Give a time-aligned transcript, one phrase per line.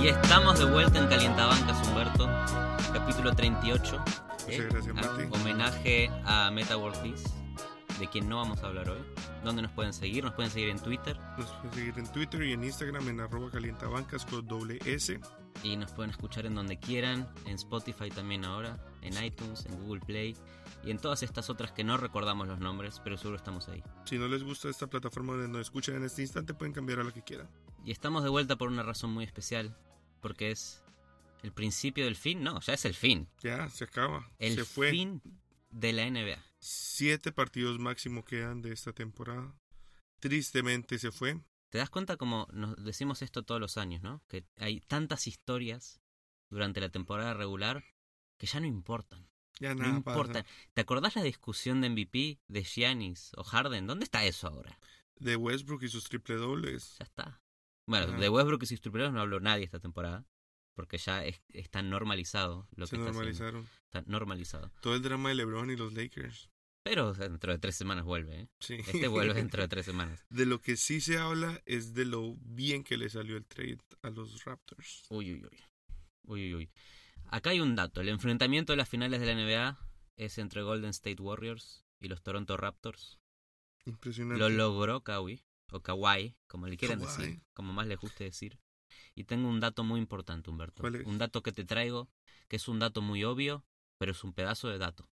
[0.00, 2.28] Y estamos de vuelta en Calientabancas, Humberto.
[2.92, 3.98] Capítulo 38.
[3.98, 4.68] Muchas ¿eh?
[4.70, 5.28] gracias, A- Mati.
[5.40, 7.35] homenaje a Meta World Peace, de
[8.16, 9.02] quien no vamos a hablar hoy.
[9.44, 10.24] ¿Dónde nos pueden seguir?
[10.24, 13.50] Nos pueden seguir en Twitter Nos pueden seguir en Twitter y en Instagram en arroba
[13.50, 15.20] calientabancas con doble S.
[15.62, 20.00] y nos pueden escuchar en donde quieran, en Spotify también ahora, en iTunes, en Google
[20.00, 20.34] Play
[20.82, 23.82] y en todas estas otras que no recordamos los nombres, pero seguro estamos ahí.
[24.06, 27.04] Si no les gusta esta plataforma donde nos escuchan en este instante, pueden cambiar a
[27.04, 27.50] la que quieran.
[27.84, 29.76] Y estamos de vuelta por una razón muy especial,
[30.22, 30.82] porque es
[31.42, 33.28] el principio del fin, no, ya es el fin.
[33.42, 34.26] Ya, se acaba.
[34.38, 34.90] El se fue.
[34.90, 35.20] fin
[35.70, 36.45] de la NBA.
[36.60, 39.54] Siete partidos máximo quedan de esta temporada.
[40.20, 41.40] Tristemente se fue.
[41.70, 44.22] ¿Te das cuenta como nos decimos esto todos los años, ¿no?
[44.28, 46.00] Que hay tantas historias
[46.50, 47.84] durante la temporada regular
[48.38, 49.28] que ya no importan.
[49.58, 50.42] Ya No importan.
[50.44, 50.46] pasa.
[50.74, 53.86] ¿Te acordás la discusión de MVP de Giannis o Harden?
[53.86, 54.78] ¿Dónde está eso ahora?
[55.18, 56.96] De Westbrook y sus triple dobles.
[56.98, 57.40] Ya está.
[57.86, 58.18] Bueno, Ajá.
[58.18, 60.26] de Westbrook y sus tripleros no habló nadie esta temporada.
[60.76, 63.12] Porque ya es- está normalizado lo Se que está haciendo.
[63.12, 63.68] normalizaron.
[63.86, 64.70] Está normalizado.
[64.80, 66.48] Todo el drama de LeBron y los Lakers.
[66.84, 68.48] Pero dentro de tres semanas vuelve, ¿eh?
[68.60, 68.74] Sí.
[68.74, 70.24] Este vuelve dentro de tres semanas.
[70.30, 73.78] De lo que sí se habla es de lo bien que le salió el trade
[74.02, 75.06] a los Raptors.
[75.08, 75.58] Uy, uy, uy.
[76.28, 76.70] Uy, uy, uy.
[77.30, 78.00] Acá hay un dato.
[78.02, 79.78] El enfrentamiento de las finales de la NBA
[80.16, 83.18] es entre Golden State Warriors y los Toronto Raptors.
[83.86, 84.38] Impresionante.
[84.38, 87.16] Lo logró Kawhi, o Kawhi, como le quieran Kawhi.
[87.22, 88.58] decir, como más les guste decir.
[89.14, 90.82] Y tengo un dato muy importante, Humberto.
[90.82, 91.06] ¿Cuál es?
[91.06, 92.08] Un dato que te traigo,
[92.48, 93.64] que es un dato muy obvio,
[93.98, 95.08] pero es un pedazo de dato.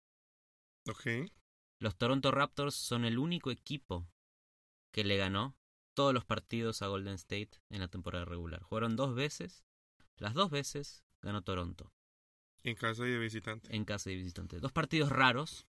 [0.89, 1.31] Ok.
[1.79, 4.07] Los Toronto Raptors son el único equipo
[4.93, 5.57] que le ganó
[5.95, 8.63] todos los partidos a Golden State en la temporada regular.
[8.63, 9.65] Jugaron dos veces,
[10.17, 11.93] las dos veces ganó Toronto.
[12.63, 13.75] En casa y de visitante.
[13.75, 14.61] en casa de visitante.
[14.61, 15.67] Dos partidos raros,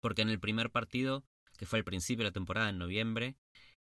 [0.00, 1.24] porque en el primer partido,
[1.56, 3.36] que fue al principio de la temporada, en noviembre,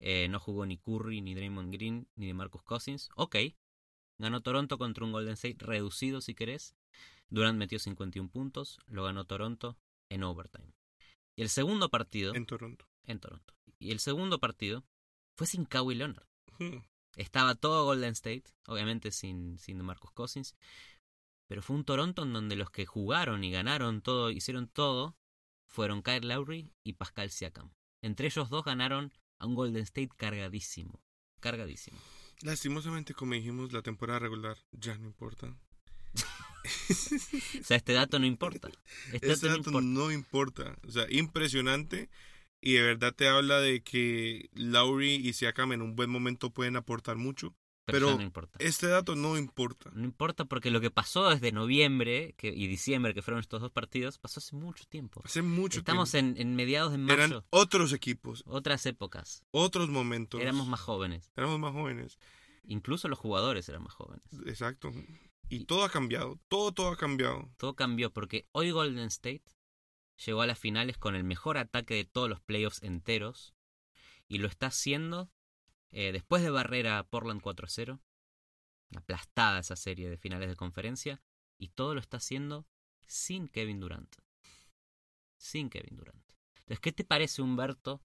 [0.04, 3.08] eh, no jugó ni Curry, ni Draymond Green, ni de Marcus Cousins.
[3.14, 3.36] Ok,
[4.18, 6.74] ganó Toronto contra un Golden State reducido, si querés.
[7.30, 9.78] Durant metió 51 puntos, lo ganó Toronto
[10.10, 10.74] en overtime.
[11.36, 12.84] Y el segundo partido, En Toronto.
[13.04, 13.54] en Toronto.
[13.78, 14.84] Y el segundo partido
[15.38, 16.26] fue sin Kawhi Leonard.
[16.58, 16.78] Hmm.
[17.16, 20.56] Estaba todo Golden State, obviamente sin, sin Marcus Cousins.
[21.48, 25.16] Pero fue un Toronto en donde los que jugaron y ganaron todo, hicieron todo,
[25.68, 27.72] fueron Kyle Lowry y Pascal Siakam.
[28.02, 29.12] Entre ellos dos ganaron
[29.42, 31.02] a un Golden State cargadísimo.
[31.40, 31.98] Cargadísimo.
[32.42, 35.54] Lastimosamente, como dijimos, la temporada regular ya no importa.
[37.60, 38.70] O sea, este dato no importa.
[39.12, 39.88] Este, Este dato no dato importa.
[39.88, 40.76] no importa.
[40.86, 42.08] O sea, impresionante.
[42.60, 46.76] Y de verdad te habla de que Lowry y Siakam en un buen momento pueden
[46.76, 47.52] aportar mucho.
[47.84, 48.56] Pero, no importa.
[48.60, 49.90] Este dato no importa.
[49.94, 53.70] No importa porque lo que pasó desde noviembre que, y diciembre, que fueron estos dos
[53.72, 55.20] partidos, pasó hace mucho tiempo.
[55.24, 56.40] Hace mucho Estamos tiempo.
[56.40, 57.14] en, en mediados de mayo.
[57.14, 59.42] Eran otros equipos, Otras épocas.
[59.50, 60.40] otros momentos.
[60.40, 61.30] Éramos más jóvenes.
[61.36, 62.18] Éramos más jóvenes.
[62.64, 64.24] Incluso los jugadores eran más jóvenes.
[64.46, 64.92] Exacto.
[65.48, 66.38] Y todo ha cambiado.
[66.48, 67.50] Todo, todo ha cambiado.
[67.56, 69.42] Todo cambió porque hoy Golden State
[70.24, 73.54] llegó a las finales con el mejor ataque de todos los playoffs enteros
[74.28, 75.30] y lo está haciendo
[75.92, 78.00] eh, después de barrer a Portland 4-0,
[78.96, 81.22] aplastada esa serie de finales de conferencia
[81.58, 82.66] y todo lo está haciendo
[83.06, 84.16] sin Kevin Durant.
[85.38, 86.32] Sin Kevin Durant.
[86.56, 88.02] Entonces, ¿qué te parece, Humberto,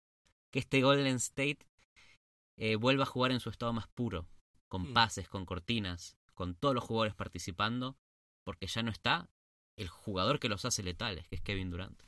[0.52, 1.60] que este Golden State
[2.58, 4.28] eh, vuelva a jugar en su estado más puro?
[4.68, 4.94] Con Mm.
[4.94, 7.98] pases, con cortinas, con todos los jugadores participando,
[8.44, 9.30] porque ya no está
[9.78, 12.02] el jugador que los hace letales, que es Kevin Durant.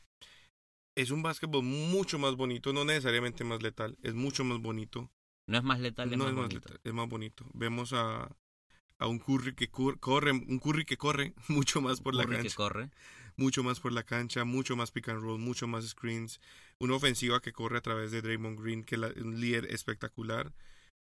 [0.97, 5.11] Es un básquetbol mucho más bonito, no necesariamente más letal, es mucho más bonito.
[5.49, 6.69] No es más letal, es no más es más bonito.
[6.69, 7.45] letal, es más bonito.
[7.53, 8.35] Vemos a,
[8.99, 12.37] a un Curry que cur- corre, un Curry que corre mucho más por la Curry
[12.37, 12.91] que cancha, corre.
[13.37, 16.39] mucho más por la cancha, mucho más pick and roll, mucho más screens,
[16.79, 20.53] una ofensiva que corre a través de Draymond Green, que es un líder espectacular.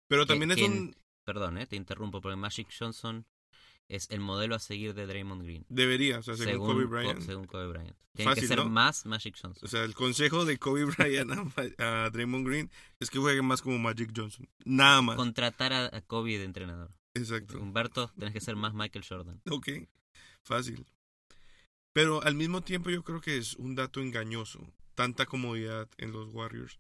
[0.08, 3.26] Pero también es un Perdón, eh, te interrumpo, porque Magic Johnson
[3.88, 5.64] es el modelo a seguir de Draymond Green.
[5.68, 7.20] debería, o sea, según, Kobe Co- Bryant.
[7.22, 7.96] según Kobe Bryant.
[8.14, 8.68] Tiene que ser ¿no?
[8.70, 9.62] más Magic Johnson.
[9.64, 11.30] O sea, el consejo de Kobe Bryant
[11.78, 14.48] a, a Draymond Green es que juegue más como Magic Johnson.
[14.64, 15.16] Nada más.
[15.16, 16.90] Contratar a, a Kobe de entrenador.
[17.14, 17.58] Exacto.
[17.60, 19.40] Humberto, tenés que ser más Michael Jordan.
[19.50, 19.68] Ok,
[20.42, 20.86] fácil.
[21.92, 24.66] Pero al mismo tiempo yo creo que es un dato engañoso.
[24.94, 26.78] Tanta comodidad en los Warriors.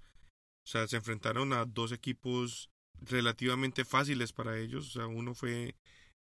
[0.64, 2.70] O sea, se enfrentaron a dos equipos
[3.00, 4.88] relativamente fáciles para ellos.
[4.88, 5.74] O sea, uno fue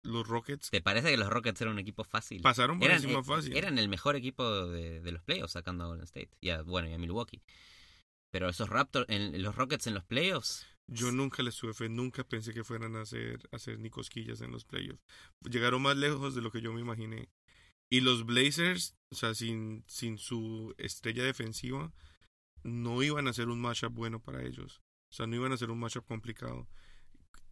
[0.02, 0.70] los Rockets.
[0.70, 2.42] ¿Te parece que los Rockets eran un equipo fácil?
[2.42, 3.56] Pasaron por eran, encima eh, fácil.
[3.56, 6.30] eran el mejor equipo de, de los playoffs sacando a Golden State.
[6.40, 7.42] Y a, bueno, y a Milwaukee.
[8.32, 12.24] Pero esos Raptors, en, los Rockets en los playoffs, Yo nunca les tuve fe, nunca
[12.24, 15.02] pensé que fueran a hacer, a hacer ni cosquillas en los playoffs.
[15.48, 17.28] Llegaron más lejos de lo que yo me imaginé.
[17.90, 21.92] Y los Blazers, o sea, sin, sin su estrella defensiva,
[22.62, 24.80] no iban a ser un matchup bueno para ellos.
[25.10, 26.66] O sea, no iban a ser un matchup complicado.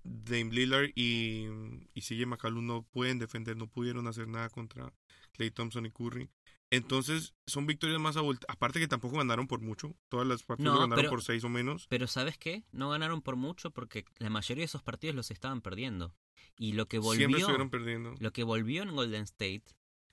[0.03, 1.47] Dame Lillard y,
[1.95, 4.93] y CJ McCallum no pueden defender, no pudieron hacer nada contra
[5.33, 6.31] Clay Thompson y Curry.
[6.73, 8.55] Entonces, son victorias más abultadas.
[8.55, 9.97] Aparte que tampoco ganaron por mucho.
[10.09, 11.87] Todas las partidas No, ganaron pero- por seis o menos.
[11.89, 12.65] Pero ¿sabes qué?
[12.71, 16.15] No ganaron por mucho porque la mayoría de esos partidos los estaban perdiendo.
[16.59, 18.15] Y lo que Siempre volvió, estuvieron perdiendo.
[18.21, 19.65] lo que volvió en Golden State,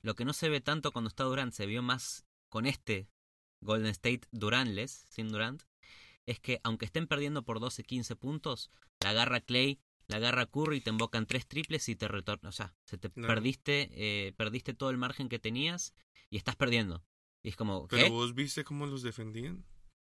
[0.01, 3.07] lo que no se ve tanto cuando está Durant, se vio más con este
[3.62, 5.63] Golden State Durantless, sin Durant,
[6.27, 8.69] es que aunque estén perdiendo por 12, 15 puntos,
[9.01, 12.50] la agarra Clay, la agarra Curry, te invocan tres triples y te retorna.
[12.50, 15.94] O sea, se te perdiste, eh, perdiste todo el margen que tenías
[16.29, 17.03] y estás perdiendo.
[17.44, 19.65] Y es como, Pero vos viste cómo los defendían.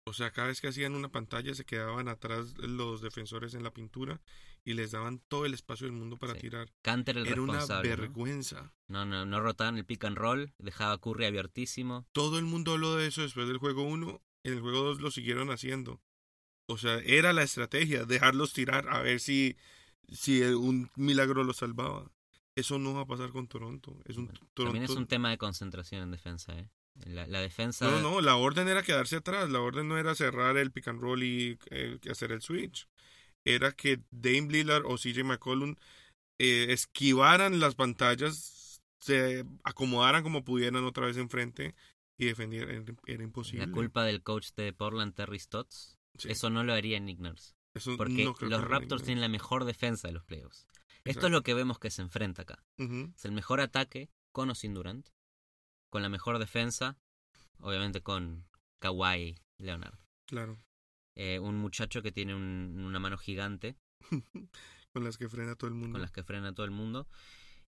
[0.06, 3.72] O sea, cada vez que hacían una pantalla se quedaban atrás los defensores en la
[3.72, 4.20] pintura
[4.64, 6.40] y les daban todo el espacio del mundo para Sí.
[6.40, 6.72] tirar.
[6.82, 7.90] Canter el Era una responsable.
[7.90, 7.96] ¿no?
[7.96, 8.72] vergüenza.
[8.88, 12.06] No, no, no rotaban el pick and roll, dejaba Curry abiertísimo.
[12.12, 14.20] Todo el mundo habló de eso después del juego 1.
[14.44, 16.00] En el juego 2 lo siguieron haciendo.
[16.66, 19.56] O sea, era la estrategia, dejarlos tirar a ver si,
[20.08, 22.10] si un milagro los salvaba.
[22.54, 23.96] Eso no va a pasar con Toronto.
[24.04, 24.64] Es un Bueno, Toronto.
[24.64, 26.68] También es un tema de concentración en defensa, ¿eh?
[27.06, 27.90] La, la defensa...
[27.90, 29.48] No, no, la orden era quedarse atrás.
[29.50, 32.88] La orden no era cerrar el pick and roll y eh, hacer el switch.
[33.44, 35.76] Era que Dame Lillard o CJ McCollum
[36.38, 41.74] eh, esquivaran las pantallas, se acomodaran como pudieran otra vez enfrente
[42.20, 42.70] y defendieran.
[42.70, 43.66] Era, era imposible.
[43.66, 47.54] La culpa del coach de Portland, Terry Stotts, Sí, eso no lo haría en Igners.
[47.74, 50.66] eso Porque no los Raptors tienen la mejor defensa de los playoffs.
[51.04, 52.62] Esto es lo que vemos que se enfrenta acá.
[52.76, 55.08] Es el mejor ataque con o sin Durant.
[55.88, 56.98] Con la mejor defensa,
[57.58, 58.46] obviamente con
[58.80, 59.98] Kawhi Leonard.
[60.26, 60.58] Claro.
[61.16, 63.76] Eh, un muchacho que tiene un- una mano gigante
[64.92, 65.92] Con las que frena todo el mundo.
[65.94, 67.08] con las que frena todo el mundo.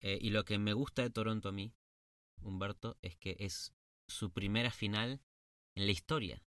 [0.02, 1.74] Eh, y lo que me gusta de Toronto a mí,
[2.42, 3.74] Humberto, es que es
[4.08, 5.22] su primera final
[5.76, 6.42] en la historia.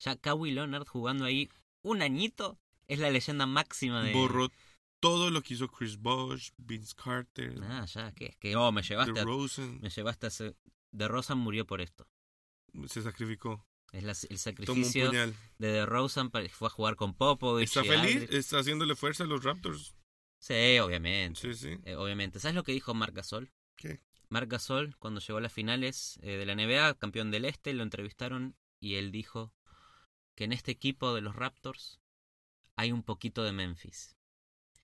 [0.00, 1.48] Ya Kawhi Leonard jugando ahí
[1.82, 2.58] un añito
[2.88, 4.12] es la leyenda máxima de...
[4.12, 4.50] Borró
[5.00, 9.20] todo lo que hizo Chris Bosh, Vince Carter, Ah, ya, que que oh, me llevaste,
[9.20, 10.56] a, me llevaste a ese...
[10.92, 12.08] De Rosa murió por esto.
[12.86, 13.66] Se sacrificó.
[13.92, 17.68] Es la- el sacrificio de DeRozan para fue a jugar con Popovich.
[17.68, 18.30] ¿Está y feliz?
[18.30, 19.94] ¿Está haciéndole fuerza a los Raptors?
[20.40, 21.40] Sí, obviamente.
[21.40, 21.78] Sí, sí.
[21.84, 22.40] Eh, obviamente.
[22.40, 23.52] ¿Sabes lo que dijo Marc Gasol?
[23.76, 24.00] ¿Qué?
[24.28, 27.82] Marc Gasol, cuando llegó a las finales eh, de la NBA, campeón del Este, lo
[27.82, 29.52] entrevistaron y él dijo
[30.34, 32.00] que en este equipo de los Raptors
[32.76, 34.16] hay un poquito de Memphis.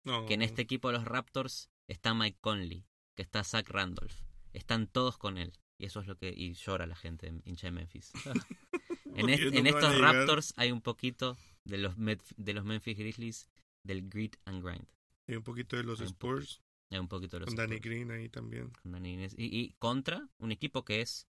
[0.05, 0.25] No.
[0.27, 4.15] Que en este equipo de los Raptors está Mike Conley, que está Zach Randolph.
[4.53, 5.53] Están todos con él.
[5.79, 6.33] Y eso es lo que...
[6.35, 8.13] Y llora la gente hincha de Memphis.
[9.15, 9.99] en, est- en estos.
[9.99, 13.49] Raptors hay un poquito de los, de los Memphis Grizzlies
[13.83, 14.87] del grit and grind.
[15.27, 16.61] Hay un poquito de los Spurs.
[16.91, 18.71] Un poquito de los Con Danny Spurs, Green ahí también.
[18.83, 19.35] con Danny Inés.
[19.39, 21.29] Y, y contra un equipo que es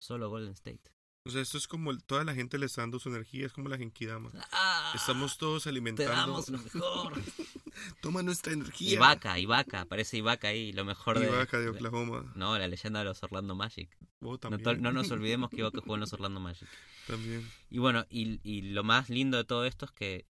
[0.00, 0.90] solo Golden State.
[1.26, 3.44] O sea, esto es como el- toda la gente le está dando su energía.
[3.44, 4.30] Es como la Genkidama.
[4.52, 4.92] ¡Ah!
[4.94, 6.10] Estamos todos Te alimentando.
[6.12, 7.12] damos lo mejor.
[8.00, 8.94] Toma nuestra energía.
[8.94, 11.26] Ibaka, Ibaka, aparece Ibaka ahí, lo mejor de...
[11.28, 12.32] Ibaka de Oklahoma.
[12.34, 13.94] No, la leyenda de los Orlando Magic.
[14.20, 16.68] Oh, No, no nos olvidemos que Ibaka jugó en los Orlando Magic.
[17.06, 17.46] También.
[17.68, 20.26] Y bueno, y, y lo más lindo de todo esto es que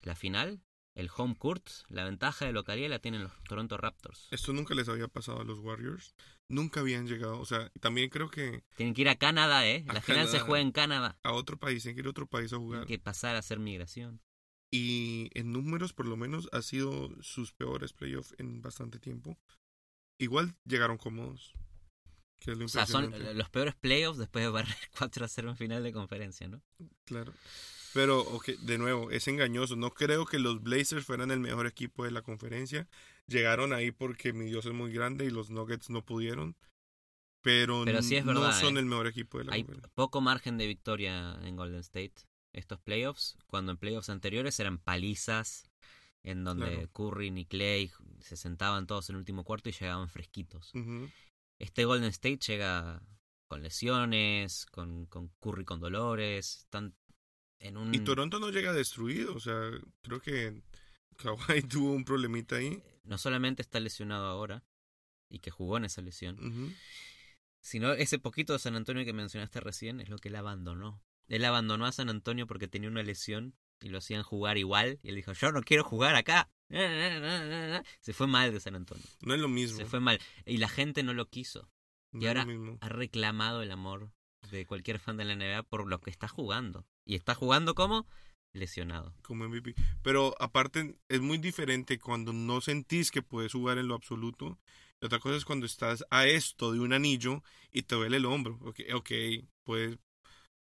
[0.00, 0.62] la final,
[0.96, 4.26] el home court, la ventaja de localidad la tienen los Toronto Raptors.
[4.32, 6.14] Esto nunca les había pasado a los Warriors.
[6.48, 7.38] Nunca habían llegado.
[7.38, 9.84] O sea, también creo que Tienen que ir a Canadá, ¿eh?
[9.88, 11.18] A La final se juega en Canadá.
[11.22, 12.86] a otro país, tienen que ir a otro país a Tienen jugar.
[12.86, 14.20] que pasar a hacer migración.
[14.70, 19.38] Y en números, por lo menos, ha sido sus peores playoffs en bastante tiempo.
[20.18, 21.52] Igual llegaron cómodos.
[22.38, 25.50] Que es lo O sea, son los peores playoffs después de barrer 4 a 0
[25.50, 26.62] en final de conferencia, ¿no?
[27.04, 27.32] Claro.
[27.96, 29.74] Pero, ok, de nuevo, es engañoso.
[29.74, 32.86] No creo que los Blazers fueran el mejor equipo de la conferencia.
[33.26, 36.56] Llegaron ahí porque mi Dios es muy grande y los Nuggets no pudieron.
[37.42, 38.80] Pero, Pero sí es no verdad, son ¿eh?
[38.80, 39.92] el mejor equipo de la Hay conferencia.
[39.94, 42.14] poco margen de victoria en Golden State
[42.52, 45.70] estos playoffs, cuando en playoffs anteriores eran palizas
[46.22, 46.90] en donde Claro.
[46.92, 50.72] Curry y Clay se sentaban todos en el último cuarto y llegaban fresquitos.
[51.58, 53.00] Este Golden State llega
[53.46, 56.94] con lesiones, con, con Curry con dolores, están
[57.58, 57.94] en un...
[57.94, 59.34] Y Toronto no llega destruido.
[59.34, 59.70] O sea,
[60.02, 60.62] creo que
[61.16, 62.82] Kawhi tuvo un problemita ahí.
[63.04, 64.64] No solamente está lesionado ahora,
[65.28, 66.74] y que jugó en esa lesión,
[67.60, 71.02] sino ese poquito de San Antonio que mencionaste recién es lo que él abandonó.
[71.28, 75.08] Él abandonó a San Antonio porque tenía una lesión y lo hacían jugar igual, y
[75.10, 76.50] él dijo, yo no quiero jugar acá.
[78.00, 79.04] Se fue mal de San Antonio.
[79.20, 79.76] No es lo mismo.
[79.76, 80.20] Se fue mal.
[80.46, 81.68] Y la gente no lo quiso.
[82.12, 82.46] No y ahora-.
[82.80, 84.12] Ha reclamado el amor
[84.50, 86.86] de cualquier fan de la NBA por lo que está jugando.
[87.04, 88.06] Y está jugando como
[88.52, 89.14] lesionado.
[89.22, 89.74] como MVP.
[90.02, 94.58] Pero aparte, es muy diferente cuando no sentís que puedes jugar en lo absoluto.
[95.00, 98.24] Y otra cosa es cuando estás a esto de un anillo y te duele el
[98.24, 98.58] hombro.
[98.62, 99.98] Ok, okay puedes,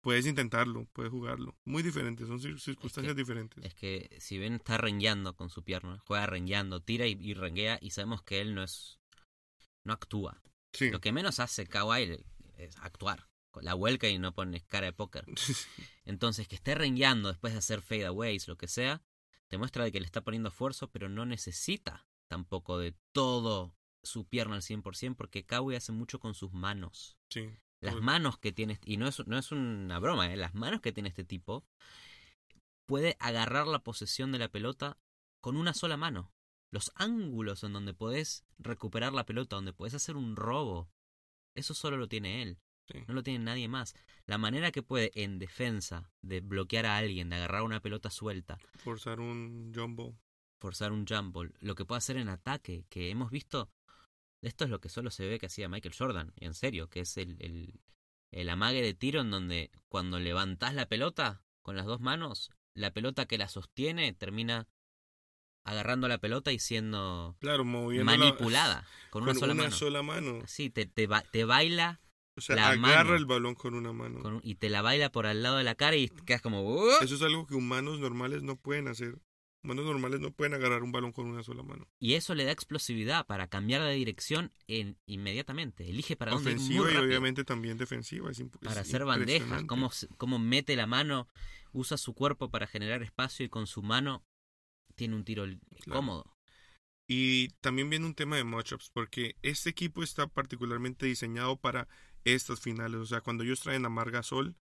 [0.01, 1.57] puedes intentarlo, puedes jugarlo.
[1.65, 3.65] Muy diferente, son cir- circunstancias diferentes.
[3.65, 7.79] Es que si bien está rengueando con su pierna, juega rengueando, tira y, y renguea
[7.83, 9.01] y sabemos que él no es
[9.85, 10.41] no actúa.
[10.73, 10.91] Sí.
[10.91, 12.17] Lo que menos hace Kawhi
[12.57, 13.27] es actuar.
[13.61, 15.27] La vuelca y no pones cara de póker.
[16.05, 19.03] Entonces, que esté rengueando después de hacer fadeaways, lo que sea,
[19.49, 24.27] te muestra de que le está poniendo esfuerzo, pero no necesita tampoco de todo su
[24.27, 27.19] pierna al 100%, porque Kawhi hace mucho con sus manos.
[27.29, 27.51] sí.
[27.81, 30.37] Las manos que tiene, y no es, no es una broma, ¿eh?
[30.37, 31.67] las manos que tiene este tipo,
[32.87, 34.99] puede agarrar la posesión de la pelota
[35.41, 36.33] con una sola mano.
[36.71, 40.93] Los ángulos en donde podés recuperar la pelota, donde podés hacer un robo,
[41.57, 42.61] eso solo lo tiene él.
[42.93, 42.99] Sí.
[43.09, 43.95] No lo tiene nadie más.
[44.27, 48.59] La manera que puede en defensa de bloquear a alguien, de agarrar una pelota suelta,
[48.79, 50.17] Forzar un jumbo.
[50.61, 53.71] forzar un jump ball, lo que puede hacer en ataque, que hemos visto,
[54.43, 57.17] esto es lo que solo se ve que hacía Michael Jordan, en serio, que es
[57.17, 57.81] el, el,
[58.31, 62.93] el amague de tiro en donde cuando levantás la pelota con las dos manos, la
[62.93, 64.69] pelota que la sostiene termina
[65.65, 69.71] agarrando la pelota y siendo Claro, manipulada con una sola mano.
[69.77, 70.43] sola mano.
[70.47, 72.01] Sí, te, te, ba- te baila
[72.37, 73.17] O sea, La agarra mano.
[73.17, 74.21] el balón con una mano.
[74.21, 76.83] con- y te la baila por al lado de la cara y quedas como...
[77.03, 79.19] Eso es algo que humanos normales no pueden hacer.
[79.65, 81.87] Humanos normales no pueden agarrar un balón con una sola mano.
[82.01, 85.89] Y eso le da explosividad para cambiar de dirección en, inmediatamente.
[85.89, 88.31] Elige para dónde Ofensiva y obviamente también defensiva.
[88.31, 91.29] Es para hacer bandejas, cómo, cómo mete la mano,
[91.73, 94.25] usa su cuerpo para generar espacio y con su mano
[94.97, 95.93] tiene un tiro Claro.
[96.01, 96.37] cómodo.
[97.07, 101.87] Y también viene un tema de matchups, porque este equipo está particularmente diseñado para
[102.25, 103.01] estas finales.
[103.01, 104.55] O sea, cuando ellos traen a Marga Sol,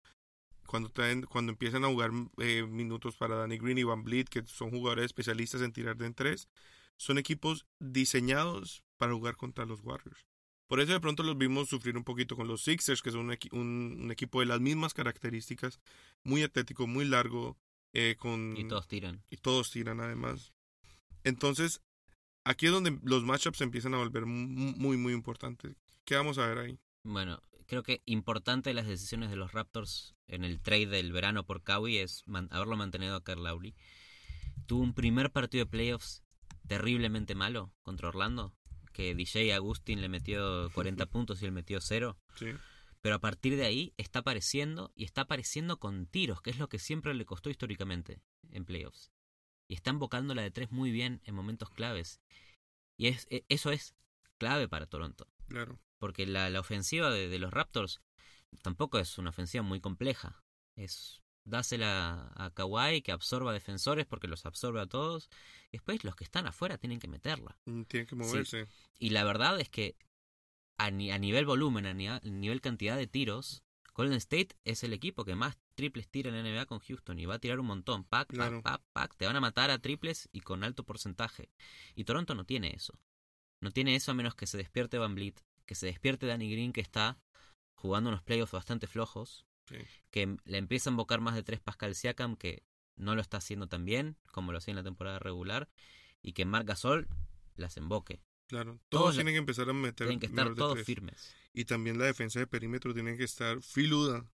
[0.67, 4.43] cuando traen, cuando empiezan a jugar eh, minutos para Danny Green y Van Vliet, que
[4.45, 6.47] son jugadores especialistas en tirar de en tres,
[6.97, 10.25] son equipos diseñados para jugar contra los Warriors.
[10.67, 13.31] Por eso de pronto los vimos sufrir un poquito con los Sixers, que son un,
[13.31, 15.81] equi- un- un equipo de las mismas características,
[16.23, 17.57] muy atlético, muy largo,
[17.93, 19.21] eh, con Y todos tiran.
[19.29, 20.53] y todos tiran además.
[21.25, 21.81] Entonces,
[22.45, 25.75] aquí es donde los matchups empiezan a volver mu- muy, muy importantes.
[26.05, 26.79] ¿Qué vamos a ver ahí?
[27.03, 31.63] Bueno, creo que importante las decisiones de los Raptors en el trade del verano por
[31.63, 33.73] Kawhi es man- haberlo mantenido a Carl Lowry.
[34.65, 36.21] Tuvo un primer partido de playoffs
[36.67, 38.53] terriblemente malo contra Orlando,
[38.91, 42.17] que DJ Agustín le metió 40 puntos y él metió 0.
[42.35, 42.47] Sí,
[42.99, 46.67] Pero a partir de ahí está apareciendo y está apareciendo con tiros, que es lo
[46.67, 49.13] que siempre le costó históricamente en playoffs.
[49.69, 52.19] Y está embocando la de tres muy bien en momentos claves.
[52.97, 53.95] Y es, e- eso es
[54.37, 55.25] clave para Toronto.
[55.47, 55.79] claro.
[56.01, 58.01] Porque la, la ofensiva de, de los Raptors
[58.63, 60.41] tampoco es una ofensiva muy compleja.
[60.75, 65.29] Es dásela a Kawhi que absorba defensores porque los absorbe a todos.
[65.67, 67.55] Y después los que están afuera tienen que meterla.
[67.65, 68.67] Mm, Tienen que moverse.
[68.97, 69.95] Y la verdad es que
[70.79, 73.61] a, ni- a nivel volumen, a, ni- a nivel cantidad de tiros,
[73.93, 77.27] Golden State es el equipo que más triples tira en la NBA con Houston y
[77.27, 78.05] va a tirar un montón.
[78.05, 78.63] Pac, pac, Claro.
[78.63, 79.15] pac, pac.
[79.17, 81.51] Te van a matar a triples y con alto porcentaje.
[81.93, 82.97] Y Toronto no tiene eso.
[83.59, 86.73] No tiene eso a menos que se despierte Van Vliet, que se despierte Danny Green
[86.73, 87.19] que está
[87.75, 89.77] jugando unos playoffs bastante flojos, Sí.
[90.09, 92.63] que le empieza a invocar más de tres Pascal Siakam que
[92.95, 95.69] no lo está haciendo tan bien como lo hacía en la temporada regular
[96.21, 97.07] y que Marc Gasol
[97.55, 98.21] las emboque.
[98.47, 98.79] Claro.
[98.89, 100.85] Todos tienen que empezar a meter Tienen que estar todos tres.
[100.85, 101.33] firmes.
[101.53, 104.29] Y también la defensa de perímetro tiene que estar filuda.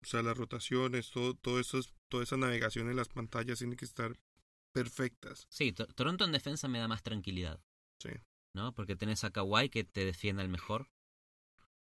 [0.00, 3.84] O sea, las rotaciones, todo, todo esos, toda esa navegación en las pantallas tiene que
[3.84, 4.16] estar
[4.72, 5.46] perfectas.
[5.50, 7.60] Sí, To- Toronto en defensa me da más tranquilidad.
[7.98, 8.10] Sí.
[8.54, 8.74] ¿No?
[8.74, 10.90] Porque tenés a Kawhi que te defienda el mejor.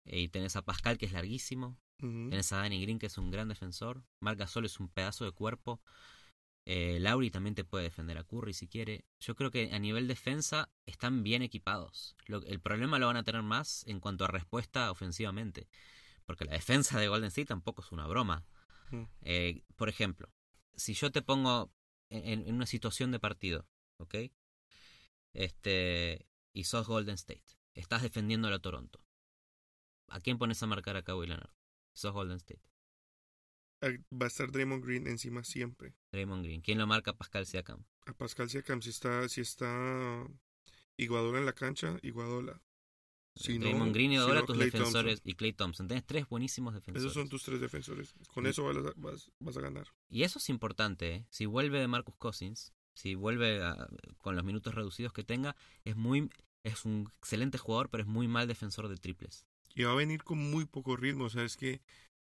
[0.04, 1.78] eh, Y tenés a Pascal que es larguísimo.
[2.00, 2.30] Ujú.
[2.30, 4.04] Tenés a Danny Green que es un gran defensor.
[4.20, 5.80] Marc Gasol es un pedazo de cuerpo.
[6.66, 9.04] Eh, Lauri también te puede defender a Curry si quiere.
[9.20, 12.16] Yo creo que a nivel defensa están bien equipados.
[12.26, 15.68] Lo- el problema lo van a tener más en cuanto a respuesta ofensivamente.
[16.24, 18.46] Porque la defensa de Golden State tampoco es una broma.
[18.92, 19.08] Ujú.
[19.22, 20.32] Eh, por ejemplo,
[20.74, 21.70] si yo te pongo
[22.08, 23.66] en, en una situación de partido,
[23.98, 24.14] ¿ok?
[25.32, 27.44] Este, y sos Golden State,
[27.74, 29.04] estás defendiendo a Toronto.
[30.08, 31.50] ¿A quién pones a marcar a Kawhi Leonard?
[31.92, 32.62] Sos Golden State.
[33.82, 35.94] Ah, Va a estar Draymond Green encima siempre.
[36.12, 36.62] Draymond Green.
[36.62, 37.12] ¿Quién lo marca?
[37.12, 37.84] Pascal Siakam.
[38.06, 40.26] A Pascal Siakam, si está, si está
[40.96, 42.62] Iguadola en la cancha, Iguadola.
[43.36, 45.88] Si no, Draymond Green y si no, tus defensores y Clay Thompson.
[45.88, 47.02] Tenés tres buenísimos defensores.
[47.02, 48.14] Esos son tus tres defensores.
[48.32, 49.88] Con eso vas a, vas, vas a ganar.
[50.08, 51.14] Y eso es importante.
[51.14, 51.26] ¿eh?
[51.30, 55.96] Si vuelve de Marcus Cousins, si vuelve a- con los minutos reducidos que tenga, es
[55.96, 56.30] muy
[56.64, 59.46] es un excelente jugador, pero es muy mal defensor de triples.
[59.74, 61.24] Y va a venir con muy poco ritmo.
[61.24, 61.80] O sea, es que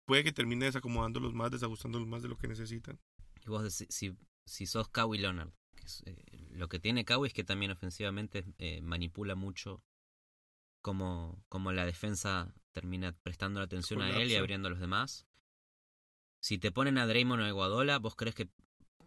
[0.06, 3.00] puede que termine desacomodándolos más, desajustándolos más de lo que necesitan.
[3.46, 7.28] Y vos decís, si, si sos Kawhi Leonard, que es, eh, lo que tiene Kawhi
[7.28, 9.84] es que también ofensivamente eh, manipula mucho
[10.82, 15.28] como, como la defensa termina prestando la atención a él y abriendo a los demás.
[16.40, 18.50] Si te ponen a Draymond o a Iguadola, ¿vos crees que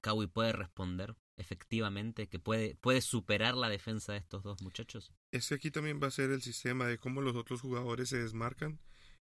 [0.01, 2.29] Kawhi puede responder efectivamente?
[2.29, 5.13] ¿Que puede, puede superar la defensa de estos dos muchachos?
[5.31, 8.19] Es que aquí también va a ser el sistema de cómo los otros jugadores se
[8.19, 8.81] desmarcan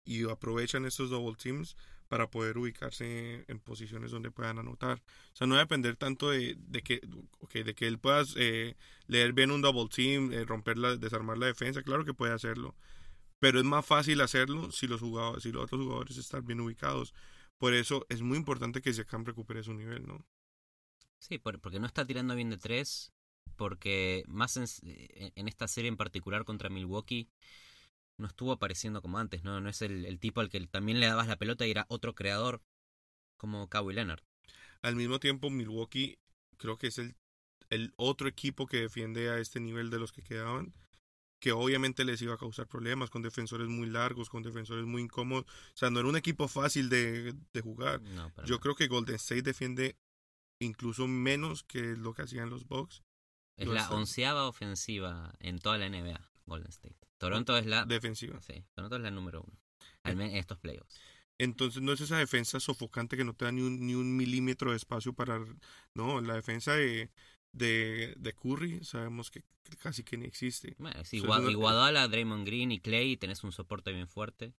[0.03, 1.75] y aprovechan estos double teams
[2.07, 5.01] para poder ubicarse en posiciones donde puedan anotar.
[5.33, 7.01] O sea, no va a depender tanto de, de que,
[7.39, 8.75] ok, de que él pueda eh,
[9.07, 11.81] leer bien un double team, eh, romper la, desarmar la defensa.
[11.81, 12.75] Claro que puede hacerlo.
[13.39, 15.01] Pero es más fácil hacerlo si los
[15.41, 17.13] si los otros jugadores están bien ubicados.
[17.57, 20.25] Por eso es muy importante que Siakam recupere su nivel, ¿no?
[21.19, 23.11] Sí, por- porque no está tirando bien de tres,
[23.55, 24.65] porque más en,
[25.35, 27.29] en esta serie en particular contra Milwaukee
[28.17, 29.59] no estuvo apareciendo como antes, ¿no?
[29.61, 32.15] No es el, el tipo al que también le dabas la pelota y era otro
[32.15, 32.61] creador
[33.37, 34.21] como Kawhi Leonard.
[34.81, 36.17] Al mismo tiempo, Milwaukee
[36.57, 37.15] creo que es el,
[37.69, 40.73] el otro equipo que defiende a este nivel de los que quedaban,
[41.39, 45.45] que obviamente les iba a causar problemas con defensores muy largos, con defensores muy incómodos.
[45.45, 48.01] O sea, no era un equipo fácil de, de jugar.
[48.15, 49.97] No, Yo creo que Golden State defiende
[50.65, 53.03] incluso menos que lo que hacían los Bucks.
[53.57, 56.97] es la onceava ofensiva en toda la NBA, Golden State.
[57.17, 57.85] Toronto es la...
[57.85, 58.41] defensiva.
[58.41, 59.57] Sí, Toronto es la número uno.
[60.03, 60.99] Al menos en estos playoffs.
[61.37, 64.71] Entonces no es esa defensa sofocante que no te da ni un, ni un milímetro
[64.71, 65.39] de espacio para...
[65.93, 67.11] No, la defensa de,
[67.51, 69.43] de, de Curry sabemos que
[69.79, 70.75] casi que ni existe.
[70.77, 74.53] Bueno, sea, no- Iguodala, Draymond Green y Clay tenés un soporte bien fuerte.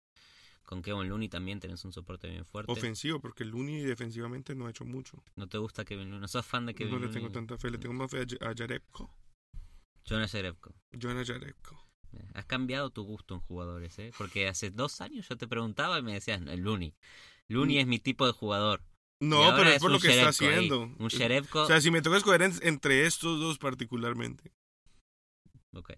[0.66, 2.72] Con Kevin Looney también tenés un soporte bien fuerte.
[2.72, 5.24] Ofensivo, porque Looney defensivamente no ha hecho mucho.
[5.36, 6.22] ¿No te gusta Kevin Looney?
[6.22, 7.22] ¿No sos fan de Kevin no le Looney?
[7.22, 9.10] tengo tanta fe, le tengo más fe a, Jarebko.
[10.06, 10.74] Jonas Jerebko.
[10.92, 11.82] Jonas Jarebko.
[12.34, 14.12] Has cambiado tu gusto en jugadores, ¿eh?
[14.18, 16.94] Porque hace dos años yo te preguntaba y me decías, "No, Looney.
[17.50, 17.80] Looney Mm.
[17.80, 18.82] es mi tipo de jugador.
[19.20, 20.28] No, pero es por lo que está ahí.
[20.30, 20.84] haciendo.
[20.98, 21.64] Un Jerebko.
[21.64, 24.52] O sea, si me toca escoger en- entre estos dos particularmente.
[25.74, 25.94] Ok.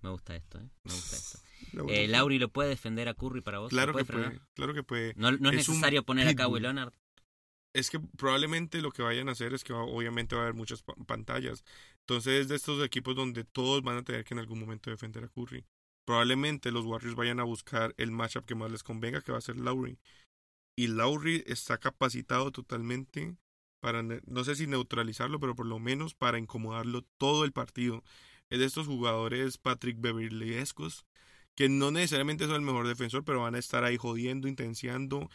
[0.00, 0.68] Me gusta esto, ¿eh?
[0.84, 1.38] Me gusta esto.
[1.88, 2.08] Eh.
[2.08, 3.72] ¿Lauri lo puede defender a Curry para vos?
[3.72, 4.30] ¿Lo Claro puede que frenar?
[4.32, 5.12] puede, claro que puede.
[5.16, 6.60] No, no es, Es un necesario poner a Kawhi.
[6.60, 6.92] Leonard.
[7.74, 10.54] Es que probablemente lo que vayan a hacer es que va- obviamente va a haber
[10.54, 11.64] muchas pa- pantallas.
[12.00, 15.24] Entonces es de estos equipos donde todos van a tener que en algún momento defender
[15.24, 15.64] a Curry.
[16.06, 19.42] Probablemente los Warriors vayan a buscar el matchup que más les convenga, que va a
[19.42, 19.98] ser Lowry.
[20.76, 23.36] Y Lowry está capacitado totalmente
[23.80, 28.02] para, no sé si neutralizarlo, pero por lo menos para incomodarlo todo el partido.
[28.50, 31.04] Es de estos jugadores Patrick Beverly-escos
[31.54, 35.28] que no necesariamente son el mejor defensor, pero van a estar ahí jodiendo, intenciando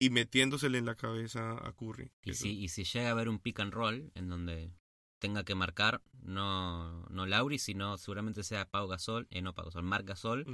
[0.00, 2.10] y metiéndosele en la cabeza a Curry.
[2.24, 4.72] Y Eso- si, y si llega a haber un pick and roll en donde
[5.20, 9.82] tenga que marcar no, no Lauri, sino seguramente sea Pau Gasol, eh, no Pau Gasol,
[9.84, 10.46] Marc Gasol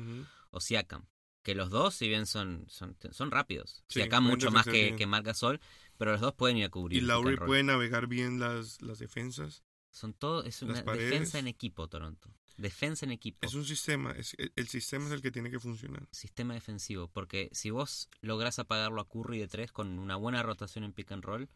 [0.50, 1.07] o Siakam.
[1.42, 4.96] Que los dos, si bien son, son, son rápidos, Sí, Siakam mucho más que, bien.
[4.96, 5.61] que Marc Gasol,
[5.98, 7.03] pero los dos pueden ir a cubrir.
[7.03, 7.37] Y roll.
[7.46, 9.62] puede navegar bien las, las defensas.
[9.94, 11.11] Son todo, es una paredes.
[11.11, 12.28] defensa en equipo, Toronto.
[12.57, 13.38] Defensa en equipo.
[13.46, 16.07] Es un sistema, es, el, el sistema es el que tiene que funcionar.
[16.11, 17.09] sistema defensivo.
[17.09, 21.12] Porque si vos lográs apagarlo a Curry de tres con una buena rotación en pick
[21.12, 21.48] and roll,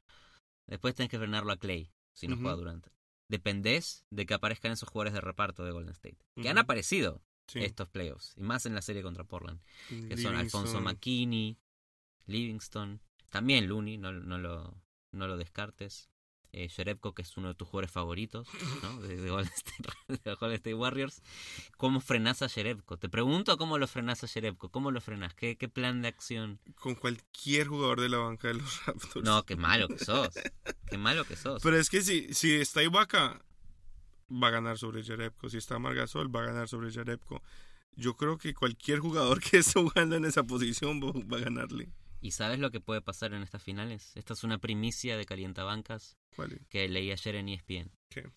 [0.67, 2.91] después tenés que frenarlo a Clay si no juega durante.
[3.29, 6.19] Dependés de que aparezcan esos jugadores de reparto de Golden State.
[6.41, 7.61] Que han aparecido Sí.
[7.61, 8.35] estos playoffs.
[8.37, 9.61] Y más en la serie contra Portland.
[9.89, 10.37] Que son.
[10.37, 11.59] Alfonso McKinney,
[12.27, 13.01] Livingston.
[13.31, 14.75] También Looney, no, no, lo,
[15.13, 16.09] no lo descartes.
[16.53, 16.69] Eh,
[17.15, 18.49] que es uno de tus jugadores favoritos,
[18.83, 19.01] ¿no?
[19.03, 19.89] De, de Golden State,
[20.25, 21.23] de Golden State Warriors.
[21.77, 22.97] ¿Cómo frenás a Jerebko?
[22.97, 24.71] Te pregunto cómo lo frenás a Jerebko.
[24.71, 25.35] ¿Cómo lo frenás?
[25.35, 26.59] ¿Qué, qué plan de acción?
[26.77, 29.25] Con cualquier jugador de la banca de los Raptors.
[29.25, 30.31] No, qué malo que sos.
[30.89, 31.63] Qué malo que sos.
[31.63, 33.43] Pero es que si, si está Ibaka,
[34.31, 35.51] va a ganar sobre Jerebko.
[35.51, 37.43] Si está Margasol, va a ganar sobre Jerebko.
[37.95, 41.91] Yo creo que cualquier jugador que esté jugando en esa posición va a ganarle.
[42.21, 44.13] ¿Y sabes lo que puede pasar en estas finales?
[44.17, 47.93] Esta es una primicia de calientabancas ¿Cuál que leí ayer en ESPN.
[48.09, 48.31] ¿Qué?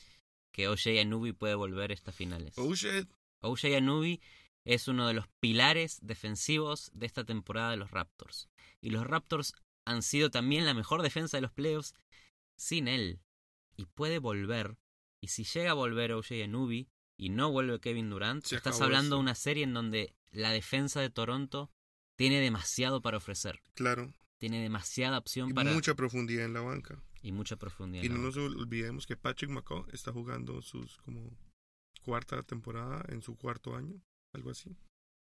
[0.52, 2.56] Que OJ Anubi puede volver a estas finales.
[2.56, 3.10] Shit.
[3.42, 4.22] OJ Anubi
[4.66, 8.50] es uno de los pilares defensivos de esta temporada de los Raptors.
[8.82, 9.54] Y los Raptors
[9.86, 11.96] han sido también la mejor defensa de los playoffs
[12.56, 13.20] sin él.
[13.76, 14.78] Y puede volver.
[15.22, 19.16] Y si llega a volver OJ Anubi y no vuelve Kevin Durant, Se estás hablando
[19.16, 21.72] de una serie en donde la defensa de Toronto
[22.22, 23.62] tiene demasiado para ofrecer.
[23.74, 24.14] Claro.
[24.38, 25.72] Tiene demasiada opción Y para...
[25.72, 27.02] mucha profundidad en la banca.
[27.24, 28.04] y mucha profundidad.
[28.04, 28.22] Y no ¿no?
[28.24, 31.36] nos olvidemos que Patrick McCaw está jugando sus como
[32.04, 34.02] cuarta temporada en su cuarto año,
[34.34, 34.70] algo así.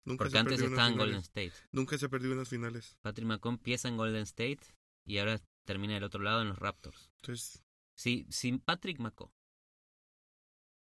[0.05, 1.19] Nunca Porque se antes estaba en Golden.
[1.19, 1.53] State.
[1.71, 2.97] Nunca se ha perdido unas finales.
[3.01, 4.59] Patrick McComb empieza en Golden State
[5.05, 7.11] y ahora termina del otro lado en los Raptors.
[7.21, 7.63] Entonces,
[7.95, 9.31] Si, si Patrick McCaw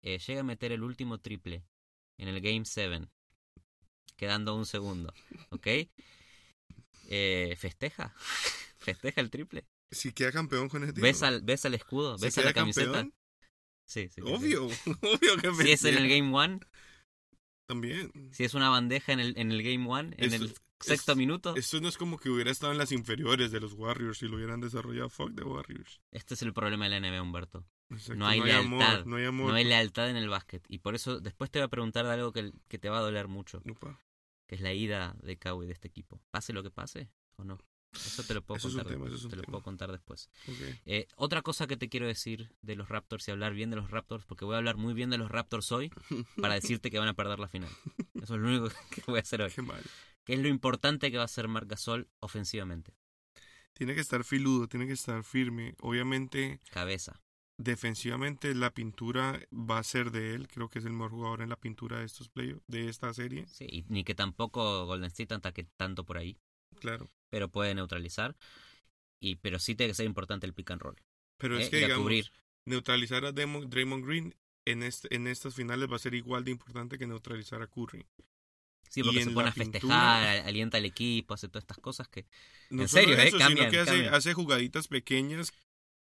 [0.03, 1.65] eh, llega a meter el último triple
[2.19, 3.09] en el Game 7,
[4.17, 5.13] quedando un segundo,
[5.51, 5.67] ¿ok?
[7.09, 8.15] Eh, ¿Festeja?
[8.79, 9.65] ¿Festeja el triple?
[9.91, 11.03] Si queda campeón con título.
[11.03, 12.19] ¿Ves al, ves al escudo?
[12.19, 12.93] ¿Ves a la camiseta?
[12.93, 13.15] campeón,
[13.89, 14.21] Sí, sí.
[14.23, 14.67] Obvio,
[15.03, 16.09] obvio que Si es en el.
[16.09, 16.59] Game One,
[17.69, 18.11] También.
[18.33, 21.19] si es una bandeja en el, en el Game One, en Eso- el sexto es-
[21.19, 24.27] minuto, Esto no es como que hubiera estado en las inferiores de los Warriors si
[24.27, 25.09] lo hubieran desarrollado.
[25.09, 26.01] Fuck the Warriors.
[26.11, 27.65] este es el problema de la NBA, Humberto.
[27.91, 29.05] Exacto, No hay amor, lealtad.
[29.07, 29.51] no hay amor.
[29.51, 30.65] No hay lealtad en el básquet.
[30.69, 33.03] Y por eso después te voy a preguntar de algo que, que te va a
[33.03, 34.01] doler mucho, Upa,
[34.47, 36.21] que es la ida de Kawhi de este equipo.
[36.31, 37.59] Pase lo que pase o no.
[37.93, 38.87] Eso te lo puedo Eso contar.
[38.87, 40.29] tema, eso te lo puedo contar después.
[40.85, 43.91] Eh, otra cosa que te quiero decir de los Raptors y hablar bien de los
[43.91, 45.91] Raptors, porque voy a hablar muy bien de los Raptors hoy
[46.41, 47.71] para decirte que van a perder la final.
[48.15, 49.51] Eso es lo único que voy a hacer hoy.
[49.51, 49.83] Qué mal.
[50.25, 52.93] Que es lo importante que va a hacer Marc Gasol ofensivamente.
[53.73, 55.75] Tiene que estar filudo, tiene que estar firme.
[55.81, 57.21] Obviamente, Cabeza.
[57.59, 60.49] Defensivamente la pintura va a ser de él.
[60.49, 63.47] Creo que es el mejor jugador en la pintura de estos playoffs, de esta serie.
[63.49, 66.37] Sí, y ni que tampoco Golden State ataque tanto por ahí,
[66.81, 67.11] Claro.
[67.31, 68.37] pero puede neutralizar.
[69.21, 70.97] Y, pero sí tiene que ser importante el pick and roll.
[71.39, 72.31] Pero eh, es que, ir a digamos, cubrir.
[72.67, 74.35] neutralizar a Draymond Green
[74.67, 78.05] en, este, en estas finales va a ser igual de importante que neutralizar a Curry.
[78.89, 82.27] Sí, porque se pone a festejar, pintura- alienta al equipo, hace todas estas cosas que...
[82.71, 83.29] No En serio, ¿eh?
[83.29, 85.53] eso, Cambian, sino que hace jugaditas pequeñas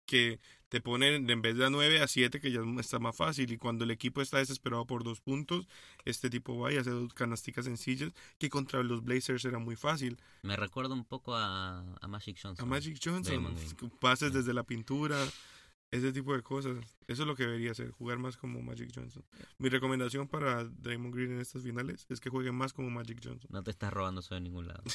[0.06, 3.50] que te ponen en vez de a 9 a 7, que ya está más fácil.
[3.52, 5.68] Y cuando el equipo está desesperado por dos puntos,
[6.04, 10.18] este tipo va y hace dos canasticas sencillas, que contra los Blazers era muy fácil.
[10.42, 12.64] Me recuerda un poco a, a Magic Johnson.
[12.64, 13.54] A Magic Johnson,
[14.00, 15.16] pases desde la pintura,
[15.90, 16.76] ese tipo de cosas.
[17.06, 19.24] Eso es lo que debería hacer, jugar más como Magic Johnson.
[19.58, 23.48] Mi recomendación para Draymond Green en estas finales es que juegue más como Magic Johnson.
[23.52, 24.82] No te estás robando eso de ningún lado.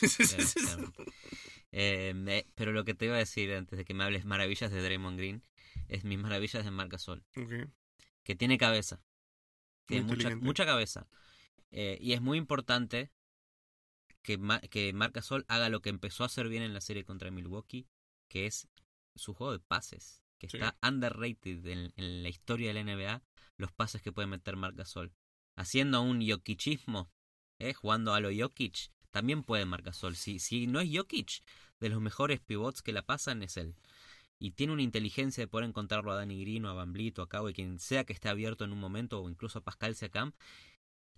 [1.74, 2.14] Eh.
[2.28, 4.82] Eh, pero lo que te iba a decir antes de que me hables maravillas de
[4.82, 5.44] Draymond Green
[5.88, 7.70] es mis maravillas de Marc Gasol, Ok.
[8.24, 9.02] que tiene cabeza,
[9.86, 11.08] tiene mucha, mucha cabeza.
[11.72, 13.10] Eh, y es muy importante
[14.22, 17.06] que, Ma- que Marc Gasol haga lo que empezó a hacer bien en la serie
[17.06, 17.88] contra Milwaukee,
[18.28, 18.68] que es
[19.16, 20.58] su juego de pases, que Sí.
[20.58, 23.22] está underrated en, en la historia de la NBA,
[23.58, 25.14] los pases que puede meter Marc Gasol.
[25.56, 27.12] Haciendo un Jokichismo,
[27.60, 27.74] ¿eh?
[27.74, 30.16] jugando a lo Jokic, también puede Marc Gasol.
[30.16, 31.44] Si, si no es Jokic,
[31.80, 33.76] de los mejores pivots que la pasan es él.
[34.40, 37.30] Y tiene una inteligencia de poder encontrarlo a Dani Grino, a Van Vliet o a
[37.30, 40.34] Kawhi, quien sea que esté abierto en un momento, o incluso a Pascal Siakam.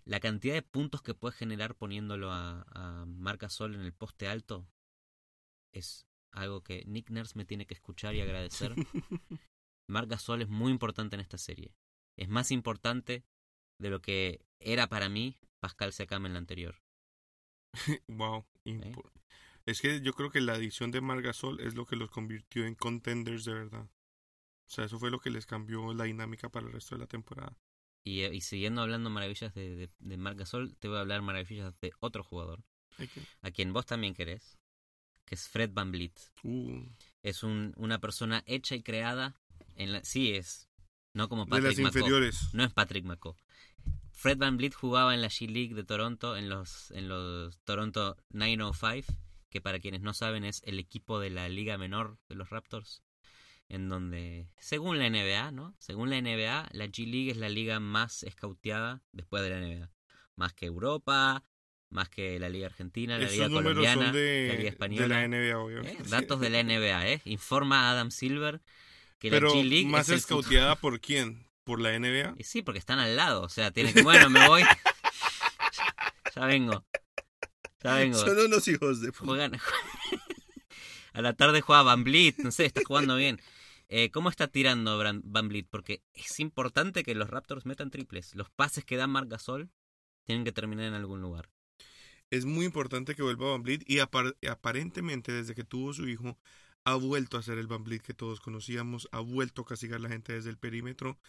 [0.03, 4.27] La cantidad de puntos que puede generar poniéndolo a, a Marc Gasol en el poste
[4.27, 4.67] alto
[5.71, 8.75] es algo que Nick Nurse me tiene que escuchar y agradecer.
[9.87, 11.75] Marc Gasol es muy importante en esta serie.
[12.17, 13.23] Es más importante
[13.79, 16.81] de lo que era para mí Pascal Siakam en la anterior.
[18.07, 18.45] Wow.
[19.65, 22.75] Es que yo creo que la adición de Margasol es lo que los convirtió en
[22.75, 23.89] contenders de verdad.
[24.67, 27.07] O sea, eso fue lo que les cambió la dinámica para el resto de la
[27.07, 27.57] temporada.
[28.03, 31.21] Y, eh, y siguiendo hablando maravillas de, de, de Marc Gasol, te voy a hablar
[31.21, 32.63] maravillas de otro jugador,
[33.41, 34.59] a quien vos también querés,
[35.25, 36.19] que es Fred Van Vliet.
[36.43, 36.85] Uh,
[37.21, 39.35] Es un, una persona hecha y creada
[39.75, 40.03] en la...
[40.03, 40.69] Sí es,
[41.13, 42.53] no como de Patrick las inferiores.
[42.53, 43.35] No es Patrick McCaw.
[44.11, 48.17] Fred Van Vliet jugaba en la G League de Toronto, en los, en los Toronto
[48.29, 49.13] 905,
[49.49, 53.03] que para quienes no saben es el equipo de la liga menor de los Raptors,
[53.69, 55.75] en donde, según la NBA, ¿no?
[55.79, 59.91] Según la NBA, la G League es la liga más escauteada después de la NBA.
[60.35, 61.43] Más que Europa,
[61.93, 65.07] más que la liga argentina, la liga Esos colombiana, son de, la liga de española.
[65.07, 65.55] la NBA, ¿eh?
[65.55, 66.03] obviamente.
[66.09, 67.21] Datos de la NBA, ¿eh?
[67.25, 68.61] Informa Adam Silver
[69.19, 71.47] que Pero la G League más es escauteada por quién?
[71.63, 72.35] ¿Por la NBA?
[72.37, 73.41] y sí, porque están al lado.
[73.41, 74.01] O sea, tiene que.
[74.01, 74.63] Bueno, me voy.
[76.35, 76.85] ya vengo.
[77.81, 78.17] Ya vengo.
[78.17, 79.25] Son unos hijos de puta.
[79.25, 79.53] Juegan.
[81.13, 82.37] A la tarde juega Van Vliet.
[82.39, 83.39] No sé, está jugando bien.
[83.87, 85.67] Eh, ¿Cómo está tirando Van Vliet?
[85.69, 88.35] Porque es importante que los Raptors metan triples.
[88.35, 89.69] Los pases que da Marc Gasol
[90.25, 91.49] tienen que terminar en algún lugar.
[92.33, 96.35] Es muy importante que vuelva Van Vliet y apar- aparentemente desde que tuvo su hijo
[96.83, 100.09] ha vuelto a ser el Van que todos conocíamos, ha vuelto a castigar a la
[100.09, 101.19] gente desde el perímetro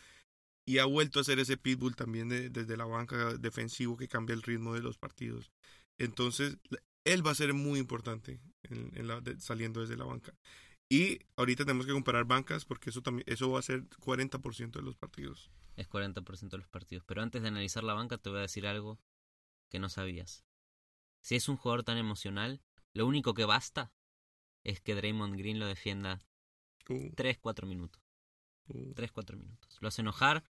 [0.66, 4.32] y ha vuelto a ser ese pitbull también de- desde la banca defensivo que cambia
[4.32, 5.52] el ritmo de los partidos.
[5.98, 6.56] Entonces,
[7.04, 8.40] él va a ser muy importante
[9.40, 10.32] saliendo desde la banca.
[10.90, 14.86] Y ahorita tenemos que comparar bancas porque eso también eso va a ser 40% de
[14.86, 15.50] los partidos.
[15.76, 17.04] Es 40% de los partidos.
[17.06, 18.98] Pero antes de analizar la banca, te voy a decir algo
[19.70, 20.46] que no sabías.
[21.24, 22.60] Si es un jugador tan emocional,
[22.92, 23.90] lo único que basta
[24.62, 26.20] es que Draymond Green lo defienda
[26.86, 28.02] Uh, 3-4 minutos.
[28.68, 28.92] uh.
[28.92, 29.78] 3-4 minutos.
[29.80, 30.44] Lo hace enojar,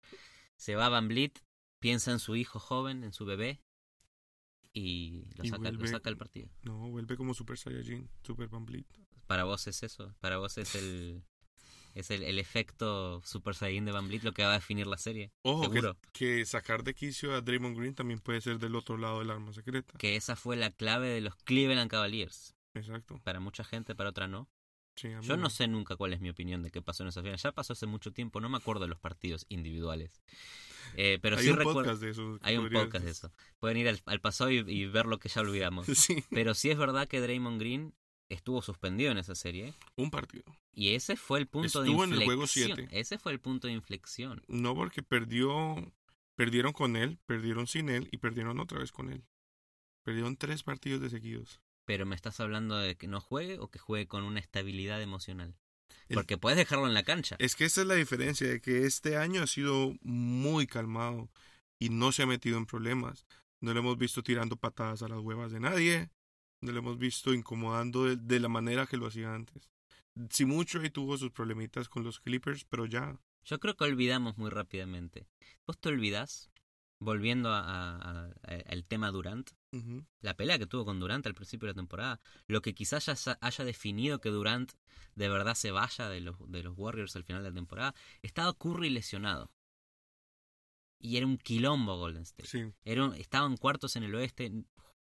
[0.55, 1.43] se va a Van Vliet,
[1.79, 3.62] piensa en su hijo joven, en su bebé,
[4.71, 6.49] y lo, Y saca, lo vuelve- saca del partido.
[6.62, 8.88] No, vuelve como Super Saiyajin, Super Van Vliet.
[9.27, 11.21] Para vos es eso, para vos es el
[11.93, 14.97] es el, el efecto Super Saiyan de Van Vliet lo que va a definir la
[14.97, 15.32] serie.
[15.41, 15.97] Ojo, que, Seguro.
[16.13, 19.54] que sacar de quicio a Draymond Green también puede ser del otro lado del arma
[19.54, 19.97] secreta.
[19.97, 22.56] Que esa fue la clave de los Cleveland Cavaliers.
[22.73, 23.19] Exacto.
[23.23, 24.49] Para mucha gente, para otra no.
[24.95, 27.38] Sí, Yo no sé nunca cuál es mi opinión de qué pasó en esa final.
[27.38, 30.21] Ya pasó hace mucho tiempo, no me acuerdo de los partidos individuales.
[30.95, 32.38] Eh, pero Hay sí un podcast de eso.
[32.41, 33.32] Hay un podcast de eso.
[33.60, 35.88] Pueden ir al, al pasado y, y ver lo que ya olvidamos.
[35.95, 37.93] Sí, Pero sí es verdad que Draymond Green
[38.34, 39.74] estuvo suspendido en esa serie.
[39.96, 40.44] un partido.
[40.74, 42.22] Y ese fue el punto Estuvo de en inflexión.
[42.22, 42.88] el juego siete.
[42.91, 44.41] Ese fue el punto de inflexión.
[44.48, 45.76] No porque perdió,
[46.36, 49.24] perdieron con él, perdieron sin él y perdieron otra vez con él.
[50.04, 51.62] Perdieron tres partidos de seguidos.
[51.86, 55.56] Pero me estás hablando de que no juegue o que juegue con una estabilidad emocional.
[56.08, 57.36] El- Porque puedes dejarlo en la cancha.
[57.39, 61.30] Es que esa es la diferencia, de que este año ha sido muy calmado
[61.80, 63.26] y no se ha metido en problemas.
[63.60, 66.10] No lo hemos visto tirando patadas a las huevas de nadie.
[66.62, 69.71] Lo hemos visto incomodando de, de la manera que lo hacía antes.
[70.30, 73.17] Si mucho ahí tuvo sus problemitas con los Clippers, pero ya.
[73.45, 75.28] Yo creo que olvidamos muy rápidamente.
[75.65, 76.52] ¿Vos te olvidás?
[77.00, 79.50] Volviendo a- a- a- al tema Durant,
[80.19, 83.08] la pelea que tuvo con Durant al principio de la temporada, lo que quizás
[83.41, 84.74] haya definido que Durant
[85.15, 88.54] de verdad se vaya de los, de los Warriors al final de la temporada, estaba
[88.54, 89.50] Curry lesionado.
[91.00, 92.47] Y era un quilombo Golden State.
[92.47, 92.71] Sí.
[92.86, 94.52] Era un- cuartos en el oeste,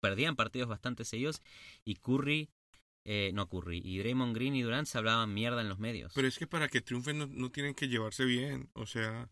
[0.00, 1.42] perdían partidos bastante seguidos
[1.84, 2.50] y Curry,
[3.04, 6.12] eh, no Curry, y Draymond Green y Durant se hablaban mierda en los medios.
[6.14, 8.70] Pero es que para que triunfen no, no tienen que llevarse bien.
[8.74, 9.30] O sea,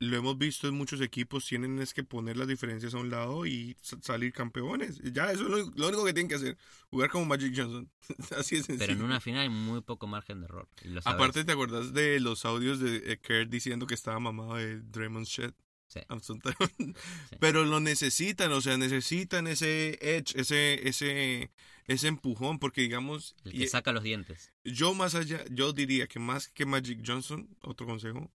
[0.00, 3.46] lo hemos visto en muchos equipos, tienen es que poner las diferencias a un lado
[3.46, 5.00] y sa- salir campeones.
[5.12, 6.58] Ya, eso es lo, lo único que tienen que hacer.
[6.88, 7.90] Jugar como Magic Johnson.
[8.38, 8.78] Así es sencillo.
[8.78, 10.68] Pero en una final hay muy poco margen de error.
[11.04, 15.54] Aparte, ¿te acuerdas de los audios de Kerr diciendo que estaba mamado de Draymond Shit?
[15.94, 17.36] Sí.
[17.40, 21.50] Pero lo necesitan, o sea, necesitan ese edge, ese, ese,
[21.86, 24.52] ese empujón, porque digamos, el que y- saca los dientes.
[24.64, 28.32] yo más allá, yo diría que más que Magic Johnson, otro consejo,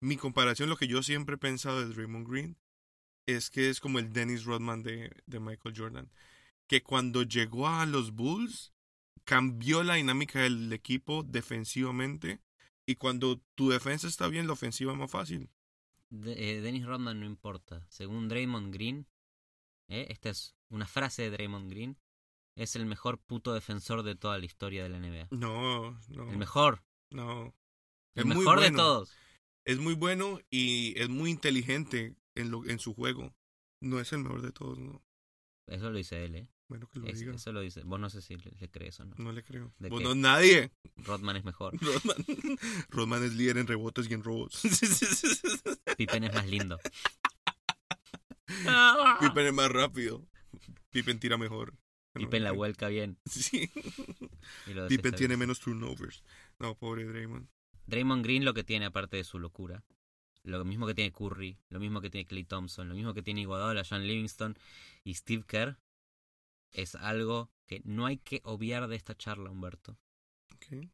[0.00, 2.56] mi comparación, lo que yo siempre he pensado de Draymond Green,
[3.26, 6.10] es que es como el Dennis Rodman de, de Michael Jordan,
[6.66, 8.72] que cuando llegó a los Bulls,
[9.24, 12.40] cambió la dinámica del equipo defensivamente,
[12.86, 15.50] y cuando tu defensa está bien, la ofensiva es más fácil.
[16.10, 17.84] De- eh, Dennis Rodman no importa.
[17.88, 19.06] Según Draymond Green,
[19.88, 21.98] eh, esta es una frase de Draymond Green,
[22.56, 25.28] es el mejor puto defensor de toda la historia de la NBA.
[25.30, 26.30] No, no.
[26.30, 26.82] El mejor.
[27.10, 27.54] No.
[28.14, 28.76] El Es muy mejor de bueno.
[28.76, 29.16] todos.
[29.64, 33.34] Es muy bueno y es muy inteligente en, lo, en su juego.
[33.80, 35.02] No es el mejor de todos, no.
[35.66, 36.50] Eso lo dice él, ¿eh?
[36.68, 37.34] Bueno, que lo Es- diga.
[37.34, 37.82] eso lo dice.
[37.82, 39.14] Vos no sé si le, le crees o no.
[39.18, 39.72] No le creo.
[39.78, 40.16] ¿De Bueno, qué?
[40.16, 40.70] nadie.
[40.98, 41.72] Rodman es mejor.
[41.80, 42.16] Rodman.
[42.90, 44.60] Rodman es líder en rebotes y en robos.
[45.96, 46.78] Pippen es más lindo.
[49.20, 50.26] Pippen es más rápido.
[50.90, 51.74] Pippen tira mejor.
[52.14, 53.18] Pippen la vuelca bien.
[53.26, 53.70] Sí.
[54.88, 56.22] Pippen tiene menos turnovers.
[56.58, 57.48] No, pobre Draymond.
[57.86, 59.84] Draymond Green lo que tiene aparte de su locura.
[60.42, 63.42] Lo mismo que tiene Curry, lo mismo que tiene Clay Thompson, lo mismo que tiene
[63.42, 64.56] Iguodala, John Livingston
[65.04, 65.78] y Steve Kerr
[66.72, 69.98] es algo que no hay que obviar de esta charla, Humberto,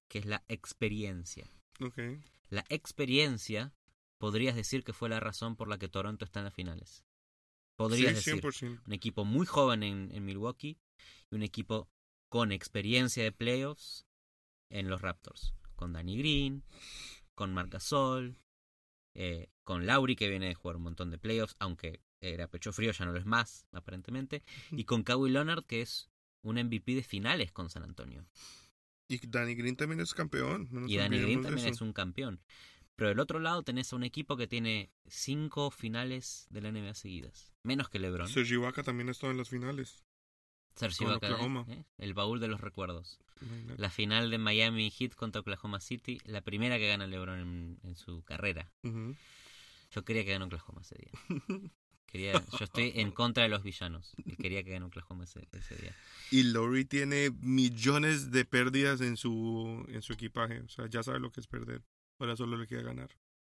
[0.09, 1.49] que es la experiencia.
[2.49, 3.75] La experiencia
[4.19, 7.05] podrías decir que fue la razón por la que Toronto está en las finales.
[7.77, 8.83] Podrías sí, decir 100%.
[8.87, 10.79] un equipo muy joven en, en Milwaukee
[11.31, 11.89] y un equipo
[12.29, 14.07] con experiencia de playoffs
[14.71, 15.55] en los Raptors.
[15.75, 16.65] Con Danny Green,
[17.35, 18.39] con Marc Gasol,
[19.15, 22.01] eh, con Lauri que viene de jugar un montón de playoffs, aunque
[22.33, 24.43] era pecho frío, ya no lo es más, aparentemente.
[24.71, 26.11] Y con Kawhi Leonard que es
[26.43, 28.27] un MVP de finales con San Antonio.
[29.09, 30.69] Y Danny Green también es campeón.
[30.71, 31.75] no Y Danny Green también eso.
[31.75, 32.41] es un campeón.
[32.97, 36.95] Pero del otro lado tenés a un equipo que tiene cinco finales de la NBA
[36.95, 37.53] seguidas.
[37.65, 38.29] Menos que LeBron.
[38.29, 40.05] Serge Ibaka también ha estado en las finales.
[40.77, 41.33] Sergio con Ibaka, ¿eh?
[41.33, 41.67] Oklahoma.
[41.69, 41.85] ¿eh?
[41.99, 43.19] El baúl de los recuerdos.
[43.41, 43.83] Imagínate.
[43.83, 47.97] La final de Miami Heat contra Oklahoma City, la primera que gana LeBron en, en
[47.97, 48.73] su carrera.
[49.91, 51.13] Yo quería que gane Oklahoma ese día.
[52.15, 55.75] Quería, yo estoy en contra de los villanos y quería que gane Oklahoma ese, ese
[55.75, 55.97] día.
[56.31, 60.61] Y Lowry tiene millones de pérdidas en su, en su equipaje.
[60.61, 61.83] O sea, ya sabe lo que es perder.
[62.21, 63.11] Ahora solo le queda ganar.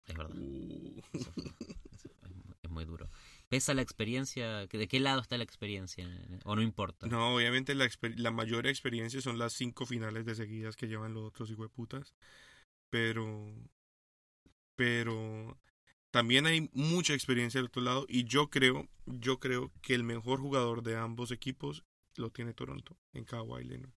[0.07, 0.35] Es verdad.
[0.37, 1.01] Uh.
[1.13, 1.45] Eso fue-
[1.93, 3.09] eso es muy- es muy duro.
[3.49, 4.67] ¿Pesa la experiencia?
[4.67, 6.09] ¿De qué lado está la experiencia?
[6.45, 7.07] ¿O no importa?
[7.07, 11.23] No, obviamente la, la mayor experiencia son las cinco finales de seguidas que llevan los
[11.29, 12.13] otros hijueputas.
[12.91, 13.55] Pero.
[14.77, 15.57] Pero.
[16.11, 18.07] También hay mucha experiencia del otro lado.
[18.09, 21.85] Y yo creo, yo creo que el mejor jugador de ambos equipos
[22.17, 23.93] lo tiene Toronto, en Kawhi Leonard.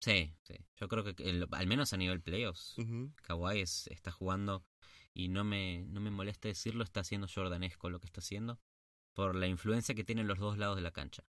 [0.00, 0.54] Sí, sí.
[0.76, 3.12] Yo creo que el- al menos a nivel playoffs, Ujú.
[3.22, 4.64] Kawhi es- está jugando
[5.12, 8.58] y no me, no me molesta decirlo, está haciendo jordanesco lo que está haciendo
[9.12, 11.24] por la influencia que tiene en los dos lados de la cancha.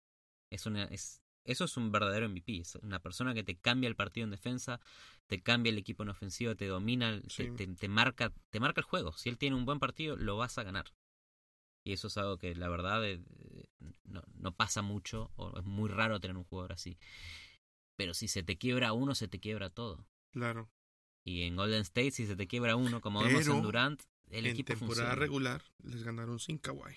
[0.50, 3.96] Es una, es, eso es un verdadero MVP, es una persona que te cambia el
[3.96, 4.80] partido en defensa,
[5.26, 7.46] te cambia el equipo en ofensiva, te domina, Sí.
[7.46, 9.14] te, te- te marca, te marca el juego.
[9.14, 10.94] Si él tiene un buen partido, lo vas a ganar.
[11.84, 13.22] Y eso es algo que la verdad eh,
[14.04, 16.98] no, no pasa mucho, o es muy raro tener un jugador así.
[17.96, 20.06] Pero si se te quiebra uno, se te quiebra todo.
[20.32, 20.70] Claro.
[21.24, 24.52] Y en Golden State, si se te quiebra uno, como vemos en Durant, el en
[24.52, 25.16] equipo temporada funciona.
[25.16, 26.96] regular les ganaron sin Kawhi.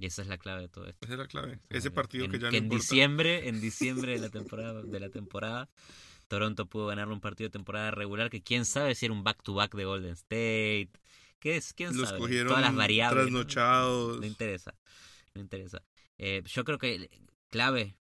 [0.00, 1.04] Y esa es la clave de todo esto.
[1.04, 1.60] Esa es la clave.
[1.68, 2.80] Esa Ese partido en, que ya no en importa.
[2.82, 5.68] diciembre, en diciembre de la temporada, de la temporada,
[6.26, 9.42] Toronto pudo ganarle un partido de temporada regular que quién sabe si era un back
[9.42, 10.90] to back de Golden State.
[11.38, 11.74] ¿Qué es?
[11.74, 12.18] ¿Quién Los sabe?
[12.20, 13.24] cogieron Todas las variables.
[13.24, 13.40] ¿no?
[13.40, 14.20] trasnochados.
[14.20, 14.74] No interesa.
[15.34, 15.82] No interesa.
[16.16, 17.10] Eh, yo creo que
[17.50, 17.98] clave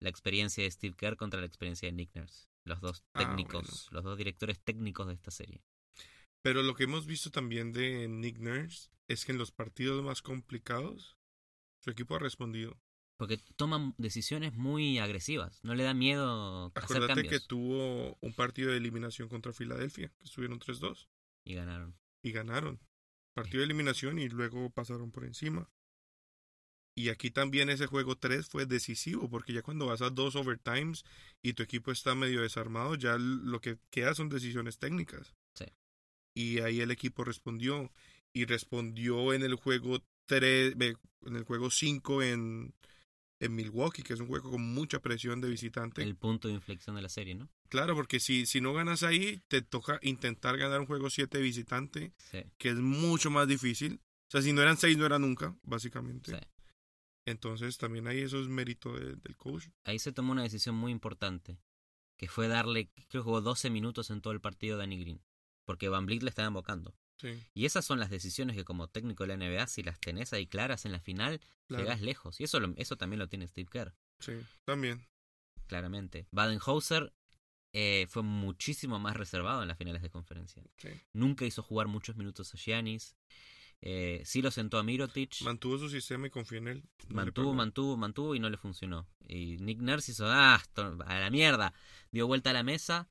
[0.00, 2.46] la experiencia de Steve Kerr contra la experiencia de Nick Nurse.
[2.64, 3.88] Los dos Ah, técnicos, bueno.
[3.90, 5.60] los dos directores técnicos de esta serie.
[6.40, 10.22] Pero lo que hemos visto también de Nick Nurse es que en los partidos más
[10.22, 11.16] complicados
[11.82, 12.78] su equipo ha respondido.
[13.18, 15.60] Porque toman decisiones muy agresivas.
[15.62, 17.46] No le da miedo hacer Acuérdate que cambios.
[17.46, 21.06] tuvo un partido de eliminación contra Filadelfia, que estuvieron 3-2
[21.44, 21.94] Y ganaron.
[22.22, 22.80] y ganaron.
[23.34, 25.70] Partido de eliminación y luego pasaron por encima.
[26.94, 31.04] Y aquí también ese juego 3 fue decisivo, porque ya cuando vas a dos overtimes
[31.42, 35.34] y tu equipo está medio desarmado, ya lo que queda son decisiones técnicas.
[35.54, 35.64] Sí.
[36.34, 37.90] Y ahí el equipo respondió.
[38.34, 40.74] Y respondió en el juego 3,
[41.26, 42.74] en el juego 5 en,
[43.40, 46.02] en Milwaukee, que es un juego con mucha presión de visitante.
[46.02, 47.48] El punto de inflexión de la serie, ¿no?
[47.68, 51.44] Claro, porque si, si no ganas ahí, te toca intentar ganar un juego 7 de
[51.44, 52.42] visitante, Sí.
[52.58, 54.00] que es mucho más difícil.
[54.28, 56.32] O sea, si no eran 6, no era nunca, básicamente.
[56.32, 56.38] sí.
[57.24, 59.68] Entonces también ahí eso es mérito de- del coach.
[59.84, 61.56] Ahí se tomó una decisión muy importante.
[62.18, 65.22] Que fue darle, creo que jugó 12 minutos en todo el partido a Danny Green.
[65.64, 66.94] Porque Van Vliet le estaba invocando.
[67.22, 70.32] Sí, Y esas son las decisiones que como técnico de la NBA, si las tenés
[70.34, 71.84] ahí claras en la final, claro.
[71.84, 72.38] llegás lejos.
[72.40, 74.32] Y eso, lo- eso también lo tiene Steve Kerr, Sí,
[74.64, 75.06] también.
[75.66, 76.26] claramente.
[76.32, 77.12] Baden-Hauser
[77.72, 80.62] eh, fue muchísimo más reservado en las finales de conferencia.
[80.76, 80.90] Sí.
[81.14, 83.16] Nunca hizo jugar muchos minutos a Giannis.
[83.80, 85.40] Eh, sí lo sentó a Mirotic.
[85.42, 86.84] Mantuvo su sistema y confió en él.
[87.08, 89.08] No mantuvo, mantuvo, mantuvo y no le funcionó.
[89.26, 90.62] Y Nick Nurse hizo, ah,
[91.06, 91.72] a la mierda.
[92.10, 93.08] Dio vuelta a la mesa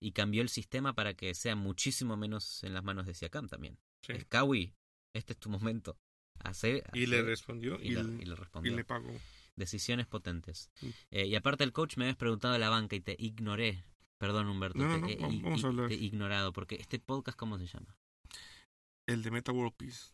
[0.00, 3.78] y cambió el sistema para que sea muchísimo menos en las manos de Siakam también.
[4.02, 4.12] Sí.
[4.12, 4.74] Es Kawi,
[5.14, 5.98] este es tu momento.
[6.40, 8.76] Hace, Y le respondió y y, le, l- y le y respondió.
[8.76, 9.12] le pagó.
[9.56, 10.68] Decisiones potentes.
[10.74, 10.92] Sí.
[11.10, 13.84] Eh, y aparte el coach me habías preguntado de la banca y te ignoré.
[14.18, 14.78] Perdón, Humberto.
[14.78, 17.96] No, te, no, vamos- a te he ignorado porque este podcast, ¿cómo se llama?
[19.06, 20.13] El de Meta World Peace.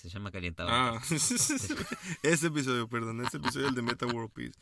[0.00, 0.68] Se llama Calientado.
[0.70, 4.58] Ah, ese episodio, perdón, ese episodio el de Meta World Peace.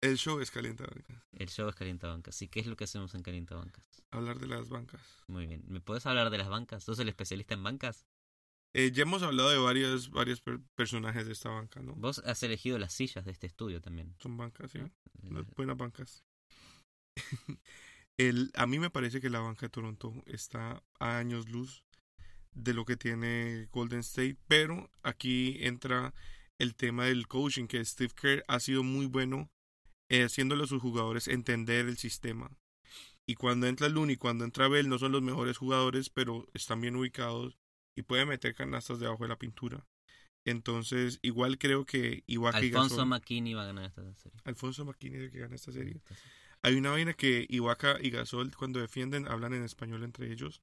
[0.00, 0.90] El show es calientado.
[1.32, 2.40] El show es Calientabancas.
[2.42, 3.84] ¿Y qué es lo que hacemos en Calientabancas?
[4.10, 5.00] Hablar de las bancas.
[5.26, 5.64] Muy bien.
[5.66, 6.84] ¿Me puedes hablar de las bancas?
[6.84, 8.06] ¿Sos el especialista en bancas?
[8.74, 11.94] Eh, ya hemos hablado de varios, varios per- personajes de esta banca, ¿no?
[11.94, 14.14] Vos has elegido las sillas de este estudio también.
[14.20, 14.78] Son bancas, sí.
[14.78, 14.90] ¿no?
[15.30, 16.22] Las buenas bancas.
[18.18, 21.84] El, a mí me parece que la banca de Toronto está a años luz
[22.54, 26.12] de lo que tiene Golden State, pero aquí entra
[26.58, 29.50] el tema del coaching, que Steve Kerr ha sido muy bueno
[30.08, 32.50] eh, haciéndole a sus jugadores entender el sistema.
[33.26, 36.96] Y cuando entra Looney, cuando entra Bell, no son los mejores jugadores, pero están bien
[36.96, 37.58] ubicados
[37.94, 39.86] y pueden meter canastas debajo de la pintura.
[40.46, 44.38] Entonces, igual creo que Ibaka y Alfonso Gasol- McKinney va a ganar esta serie.
[44.44, 46.00] Alfonso McKinney es el que gana esta serie.
[46.62, 50.62] Hay una vaina que Ibaka y Gasol cuando defienden hablan en español entre ellos.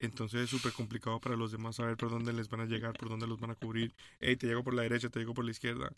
[0.00, 3.08] Entonces es súper complicado para los demás saber por dónde les van a llegar, por
[3.10, 3.94] dónde los van a cubrir.
[4.18, 5.92] Hey, te llego por la derecha, te llego por la izquierda.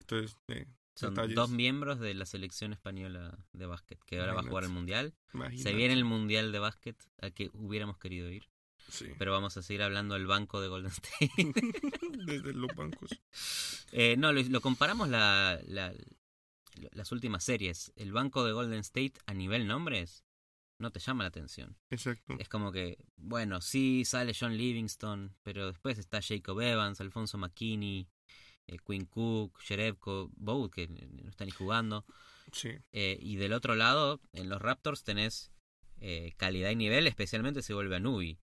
[0.00, 1.36] Entonces, eh, Son detalles.
[1.36, 5.12] dos miembros de la selección española de básquet que ahora va a jugar el Imagínate.
[5.32, 5.58] mundial.
[5.62, 8.48] Se viene el mundial de básquet al que hubiéramos querido ir,
[8.88, 9.06] Sí.
[9.18, 11.30] pero vamos a seguir hablando del banco de Golden State.
[12.26, 13.10] Desde los bancos.
[13.92, 15.92] Eh, no, lo, lo comparamos la, la-
[16.92, 17.92] las últimas series.
[17.96, 20.24] El banco de Golden State a nivel nombres
[20.82, 21.76] no te llama la atención.
[21.90, 22.36] Exacto.
[22.38, 28.06] Es como que, bueno, sí sale John Livingston, pero después está Jacob Evans, Alfonso McKinney,
[28.66, 32.04] eh, Quinn Cook, Jerebko, Bogut, que no está ni jugando.
[32.52, 32.70] Sí.
[32.92, 35.50] Eh, y del otro lado, en los Raptors tenés
[36.00, 38.38] eh, calidad y nivel, especialmente si vuelve a Nubi.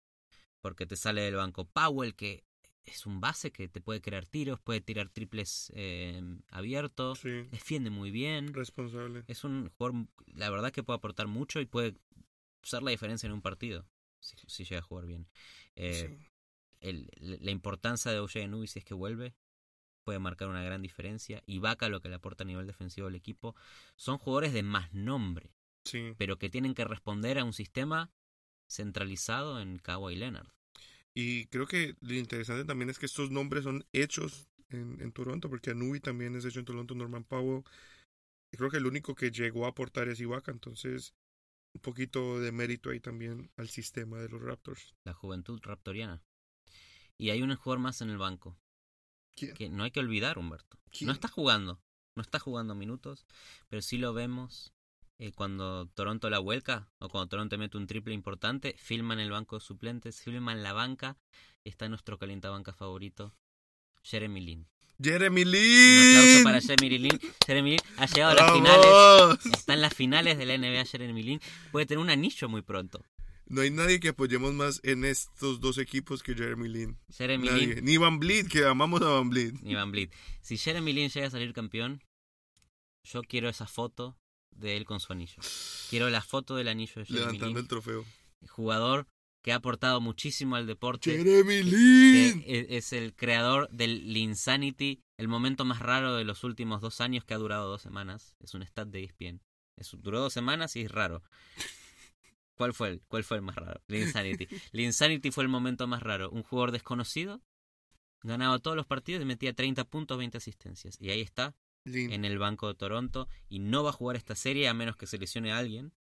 [0.62, 2.44] Porque te sale del banco Powell, que
[2.86, 7.44] es un base que te puede crear tiros, puede tirar triples eh, abiertos, Sí.
[7.52, 8.54] defiende muy bien.
[8.54, 9.24] Responsable.
[9.28, 11.96] Es un jugador, la verdad, que puede aportar mucho y puede
[12.64, 13.86] ser la diferencia en un partido,
[14.20, 15.28] si, si llega a jugar bien.
[15.76, 16.26] Eh, Sí.
[16.82, 19.36] el- la importancia de OJ Anunoby si es que vuelve
[20.04, 21.44] puede marcar una gran diferencia.
[21.46, 23.56] Y Vaca lo que le aporta a nivel defensivo al equipo
[23.96, 25.52] son jugadores de más nombre,
[25.86, 26.14] Sí.
[26.18, 28.10] pero que tienen que responder a un sistema
[28.68, 30.48] centralizado en Kawhi Leonard.
[31.14, 35.50] Y creo que lo interesante también es que estos nombres son hechos en, en Toronto,
[35.50, 37.64] porque Anubi también es hecho en Toronto, Norman Powell.
[38.52, 41.14] Y creo que el único que llegó a aportar es Ibaka, entonces
[41.74, 44.96] un poquito de mérito ahí también al sistema de los Raptors.
[45.04, 46.24] La juventud raptoriana.
[47.18, 48.58] Y hay un jugador más en el banco.
[49.36, 49.54] ¿Quién?
[49.54, 50.80] Que no hay que olvidar, Humberto.
[50.92, 51.08] ¿Quién?
[51.08, 51.82] No está jugando.
[52.16, 53.26] No está jugando minutos.
[53.68, 54.74] Pero sí lo vemos
[55.20, 59.58] eh, cuando Toronto la vuelca o cuando Toronto mete un triple importante, filman el banco
[59.58, 61.18] de suplentes, filman la banca.
[61.66, 63.36] Está nuestro calientabanca favorito,
[64.02, 64.68] Jeremy Lin.
[65.02, 66.44] Jeremy Un aplauso Lin.
[66.44, 67.20] para Jeremy Lin.
[67.46, 69.46] Jeremy Lin ha llegado a las finales.
[69.58, 71.42] Está en las finales de la NBA Jeremy Lin.
[71.72, 73.06] Puede tener un anillo muy pronto.
[73.48, 77.00] No hay nadie que apoyemos más en estos dos equipos que Jeremy Lin.
[77.12, 77.68] Jeremy Nadie.
[77.76, 79.54] Lin Ni Van Vliet, que amamos a Van Vliet.
[79.62, 80.14] ni Van Vliet.
[80.42, 82.04] Si Jeremy Lin llega a salir campeón,
[83.04, 84.18] yo quiero esa foto
[84.52, 85.42] de él con su anillo.
[85.90, 87.58] Quiero la foto del anillo de Jeremy Levantando Lin.
[87.58, 88.06] el trofeo.
[88.50, 89.08] Jugador
[89.42, 91.12] que ha aportado muchísimo al deporte.
[91.18, 92.44] Jeremy que Lin.
[92.46, 97.24] e- es el creador del Linsanity, el momento más raro de los últimos dos años
[97.26, 98.36] que ha durado dos semanas.
[98.40, 99.42] Es un stat de ESPN.
[99.78, 101.24] Es, duró dos semanas y es raro.
[102.56, 103.82] ¿Cuál fue el, cuál fue el más raro?
[103.88, 104.48] Linsanity.
[104.74, 106.30] Linsanity fue el momento más raro.
[106.30, 107.42] Un jugador desconocido
[108.22, 110.98] ganaba todos los partidos y metía 30 puntos, 20 asistencias.
[111.00, 112.12] Y ahí está, Lin.
[112.12, 115.08] en el banco de Toronto, y no va a jugar esta serie a menos que
[115.08, 115.94] se lesione a alguien.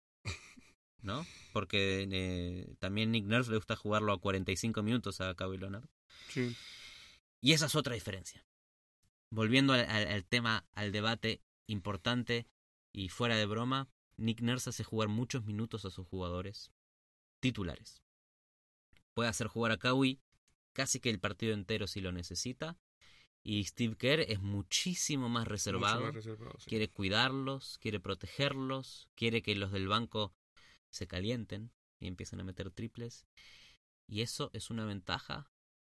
[1.07, 1.25] ¿No?
[1.53, 5.85] Porque eh, también Nick Nurse le gusta jugarlo a 45 minutos a Kawhi Leonard.
[6.29, 6.55] Sí.
[7.41, 8.45] Y esa es otra diferencia.
[9.31, 12.45] Volviendo al, al- al tema, al debate importante
[12.93, 16.71] y fuera de broma, Nick Nurse hace jugar muchos minutos a sus jugadores
[17.39, 18.01] titulares.
[19.13, 20.19] Puede hacer jugar a Kawhi
[20.73, 22.77] casi que el partido entero si lo necesita.
[23.43, 26.01] Y Steve Kerr es muchísimo más reservado.
[26.01, 26.69] Mucho más reservado, sí.
[26.69, 30.33] Quiere cuidarlos, quiere protegerlos, quiere que los del banco
[30.91, 33.25] se calienten y empiecen a meter triples.
[34.07, 35.51] Y eso es una ventaja.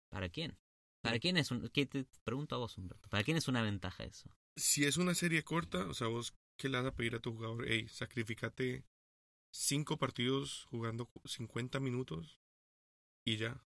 [0.10, 0.58] ¿Para quién?
[1.02, 1.68] ¿Para quién es un.?
[1.70, 3.10] ¿qué te pregunto a vos, Humberto.
[3.10, 4.30] ¿Para quién es una ventaja eso?
[4.56, 7.34] Si es una serie corta, o sea, vos, ¿qué le vas a pedir a tu
[7.34, 7.68] jugador?
[7.68, 8.86] Ey, sacrificate
[9.52, 12.40] cinco partidos jugando cu- 50 minutos
[13.26, 13.62] y ya.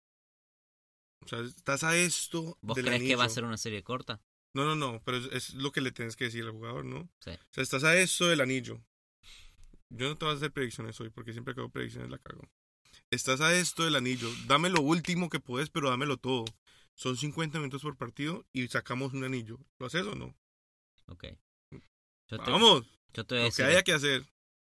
[1.22, 2.58] O sea, estás a esto.
[2.62, 3.36] ¿Vos del crees que va a anillo.
[3.36, 4.22] ser una serie corta?
[4.54, 7.10] No, no, no, pero es, es lo que le tienes que decir al jugador, ¿no?
[7.20, 7.32] Sí.
[7.32, 8.82] O sea, estás a esto del anillo.
[9.90, 12.48] Yo no te voy a hacer predicciones hoy porque siempre que hago predicciones la cago.
[13.12, 14.30] Estás a esto del anillo.
[14.48, 16.46] Dame lo último que puedes, pero dámelo todo.
[16.96, 19.58] Son 50 minutos por partido y sacamos un anillo.
[19.80, 20.36] ¿Lo haces o no?
[21.08, 21.26] Ok.
[22.28, 24.28] Yo te, Vamos, yo te voy a lo que haya que hacer.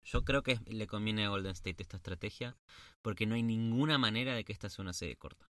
[0.04, 2.56] Yo creo que le conviene a Golden State esta estrategia
[3.02, 5.50] porque no hay ninguna manera de que esta sea una serie corta.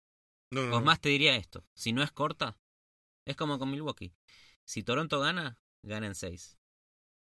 [0.50, 0.86] No, no, Os no.
[0.86, 2.56] más te diría esto, si no es corta,
[3.24, 4.12] es como con Milwaukee.
[4.64, 6.58] Si Toronto gana, gana en 6.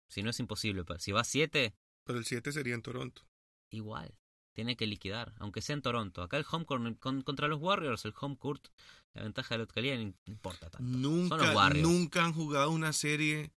[0.09, 1.75] Si no es imposible, pa- si va a 7,
[2.09, 3.23] Pero el 7 sería en Toronto.
[3.71, 4.15] igual.
[4.55, 6.23] Tiene que liquidar, aunque sea en Toronto.
[6.23, 8.67] Acá el home court con- contra los Warriors, el home court,
[9.15, 10.79] la ventaja de la localidad no importa tanto.
[10.91, 11.87] Son los Nunca, Warriors.
[11.89, 13.53] nunca han jugado una serie.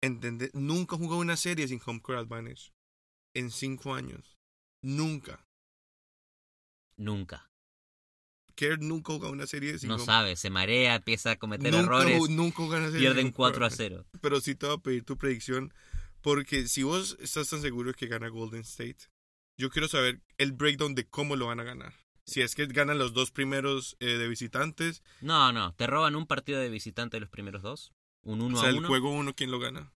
[0.00, 0.52] ¿entendés?
[0.54, 2.72] Nunca han jugado una serie sin home court advantage.
[3.34, 4.36] En cinco años.
[4.82, 5.44] Nunca.
[6.96, 7.50] Nunca.
[8.56, 11.84] Kerr nunca jugado una serie sin No home sabe, se marea, empieza a cometer nunca,
[11.84, 14.04] errores, nunca una serie pierden home court 4 a advantage.
[14.10, 14.20] 0.
[14.20, 15.72] Pero sí te voy a pedir tu predicción.
[16.28, 19.08] Porque si vos estás tan seguro que gana Golden State,
[19.56, 21.94] yo quiero saber el breakdown de cómo lo van a ganar.
[22.26, 26.26] Si es que ganan los dos primeros eh, de visitantes, No, no, te roban un
[26.26, 28.88] partido de visitante los primeros dos, un 1 o sea, a el 1.
[28.88, 29.90] juego uno, ¿quién lo gana?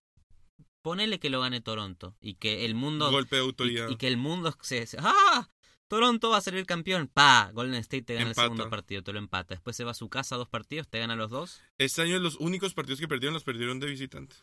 [0.81, 3.87] Ponele que lo gane Toronto y que el mundo Golpe de autoridad.
[3.89, 5.51] y que el mundo se, ¡Ah!
[5.87, 7.07] Toronto va a ser el campeón.
[7.13, 8.41] Pa, Golden State te gana Empata.
[8.41, 9.53] el segundo partido, te lo empata.
[9.53, 11.61] Después se va a su casa dos partidos, te gana los dos.
[11.77, 14.35] Este año los únicos partidos que perdieron los perdieron de visitante.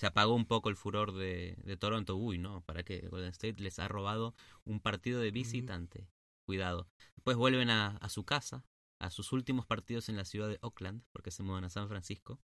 [0.00, 2.16] Se apagó un poco el furor de, de Toronto.
[2.16, 3.06] Uy, no, ¿para qué?
[3.10, 4.34] Golden State les ha robado
[4.64, 6.08] un partido de visitante.
[6.46, 6.88] Cuidado.
[7.16, 8.64] Después vuelven a, a su casa,
[8.98, 12.40] a sus últimos partidos en la ciudad de Oakland, porque se mueven a San Francisco.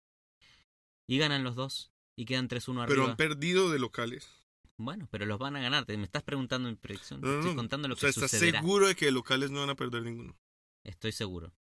[1.09, 1.91] Y ganan los dos.
[2.17, 3.11] Y quedan 3-1 Pero arriba.
[3.11, 4.31] han perdido de locales.
[4.77, 5.87] Bueno, pero los van a ganar.
[5.87, 7.21] Te- Me estás preguntando mi predicción.
[7.21, 8.61] No, Te no, estoy contando lo O sea, que ¿estás sucederá.
[8.61, 10.39] seguro de que de locales no van a perder ninguno?
[10.85, 11.53] Estoy seguro.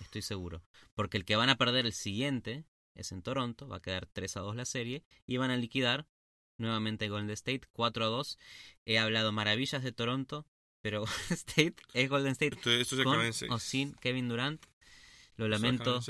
[0.00, 0.62] Estoy seguro.
[0.94, 2.64] Porque el que van a perder el siguiente
[2.94, 3.68] es en Toronto.
[3.68, 5.04] Va a quedar 3 a 2 la serie.
[5.26, 6.06] Y van a liquidar
[6.58, 8.38] nuevamente Golden State 4 a 2.
[8.86, 10.46] He hablado maravillas de Toronto.
[10.80, 13.50] Pero Golden State es Golden State Entonces esto se con acaba en seis.
[13.52, 14.64] o sin Kevin Durant.
[15.36, 16.00] Lo Esto lamento.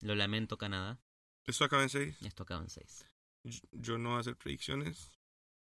[0.00, 0.98] Lo lamento Canadá.
[1.46, 2.16] Esto acaba en seis.
[2.22, 3.06] Esto acaba en 6.
[3.44, 5.10] Yo- Yo no voy a hacer predicciones.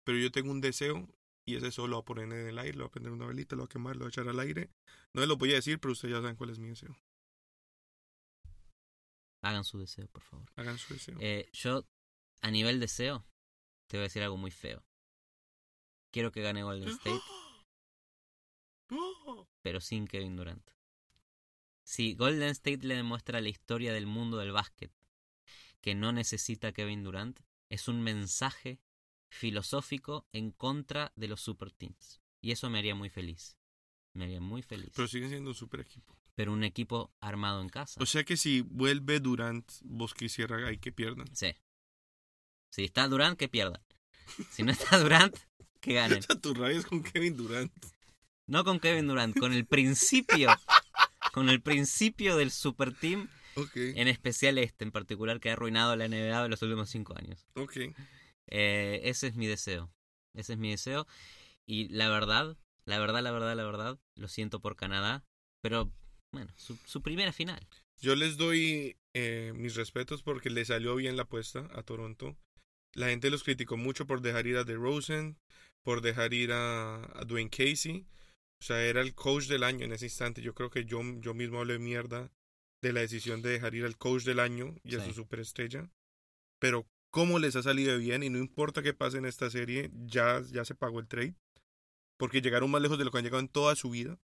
[0.05, 1.09] Pero yo tengo un deseo.
[1.45, 2.77] Y ese deseo lo voy a poner en el aire.
[2.77, 4.39] Lo voy a prender una velita, lo voy a quemar, lo voy a echar al
[4.39, 4.71] aire.
[5.15, 6.95] No se lo voy a decir, pero ustedes ya saben cuál es mi deseo.
[9.43, 10.51] Hagan su deseo, por favor.
[10.57, 11.17] Hagan su deseo.
[11.21, 11.87] Eh, yo,
[12.41, 13.27] a nivel deseo,
[13.89, 14.85] te voy a decir algo muy feo.
[16.11, 17.21] Quiero que gane Golden State.
[18.89, 19.49] No.
[19.63, 20.71] pero sin Kevin Durant.
[21.83, 24.93] Si Golden State le demuestra la historia del mundo del básquet
[25.81, 28.81] que no necesita Kevin Durant, es un mensaje
[29.29, 32.21] filosófico en contra de los super teams.
[32.41, 33.57] Y eso me haría muy feliz.
[34.13, 34.93] Me haría muy feliz.
[34.95, 36.17] Pero siguen siendo un super equipo.
[36.35, 38.01] Pero un equipo armado en casa.
[38.03, 41.27] O sea que si vuelve Durant, vos quisiera ahí que pierdan.
[41.35, 41.55] sí.
[42.71, 43.83] Si está Durant, que pierda.
[44.51, 45.37] Si no está Durant,
[45.81, 46.21] que ganen.
[46.21, 47.71] O sea, tu rabia es con Kevin Durant.
[48.47, 50.49] No con Kevin Durant, con el principio.
[51.35, 55.95] con el principio del super team, Ok, en especial este en particular, que ha arruinado
[55.97, 57.47] la NBA de los últimos cinco años.
[57.57, 57.77] ok.
[58.47, 59.93] Eh, ese es mi deseo.
[60.33, 61.07] Ese es mi deseo.
[61.67, 62.57] Y la verdad,
[62.87, 65.25] la verdad, la verdad, la verdad, lo siento por Canadá,
[65.61, 65.93] pero
[66.33, 67.61] bueno, su, su primera final.
[68.01, 72.37] Yo les doy eh, mis respetos porque le salió bien la apuesta a Toronto.
[72.95, 75.39] La gente los criticó mucho por dejar ir a DeRozan,
[75.83, 78.07] por dejar ir a, a Dwayne Casey.
[78.61, 80.43] O sea, era el coach del año en ese instante.
[80.43, 82.31] Yo creo que yo, yo mismo hablé mierda
[82.83, 85.91] de la decisión de dejar ir al coach del año y a su superestrella.
[86.61, 90.43] Pero cómo les ha salido bien y no importa qué pase en esta serie, ya,
[90.51, 91.35] ya se pagó el trade.
[92.19, 94.19] Porque llegaron más lejos de lo que han llegado en toda su vida.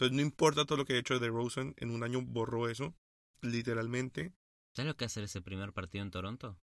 [0.00, 2.96] Entonces no importa todo lo que ha hecho DeRozan, en un año borró eso,
[3.42, 4.32] literalmente.
[4.74, 6.58] ¿Sabes lo que hacer ese primer partido en Toronto?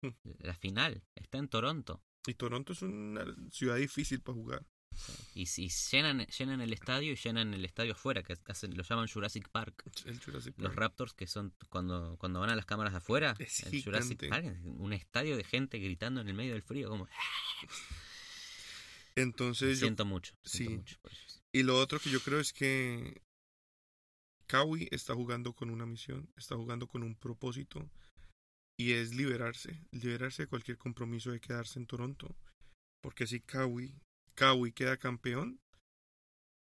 [0.00, 0.08] Hmm.
[0.40, 2.02] La final está en Toronto.
[2.26, 4.66] Y Toronto es una ciudad difícil para jugar.
[5.32, 9.06] Y si llenan, llenan el estadio y llenan el estadio afuera, que hacen, lo llaman
[9.06, 9.84] Jurassic Park.
[10.04, 10.74] El Jurassic Los.
[10.74, 14.28] Raptors, que son cuando, cuando van a las cámaras de afuera, Es el Jurassic.
[14.28, 17.06] Park, un estadio de gente gritando en el medio del frío, como
[19.14, 20.76] Entonces, yo- siento mucho, siento sí.
[20.78, 21.31] mucho por ellos.
[21.54, 23.22] Y lo otro que yo creo es que
[24.46, 27.90] Kawhi está jugando con una misión, está jugando con un propósito
[28.78, 32.34] y es liberarse, liberarse de cualquier compromiso de quedarse en Toronto.
[33.02, 33.94] Porque si Kawhi,
[34.34, 35.60] Kawhi queda campeón,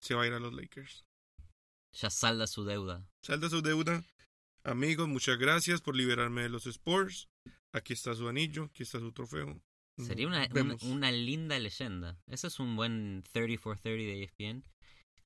[0.02, 1.04] se va a ir a los Lakers.
[1.92, 3.08] Ya salda su deuda.
[3.22, 4.04] Salda su deuda.
[4.62, 7.28] Amigos, muchas gracias por liberarme de los Spurs.
[7.72, 9.60] Aquí está su anillo, aquí está su trofeo.
[9.98, 12.18] Sería una, una, una linda leyenda.
[12.26, 14.64] Ese es un buen 30 for 30 de ESPN.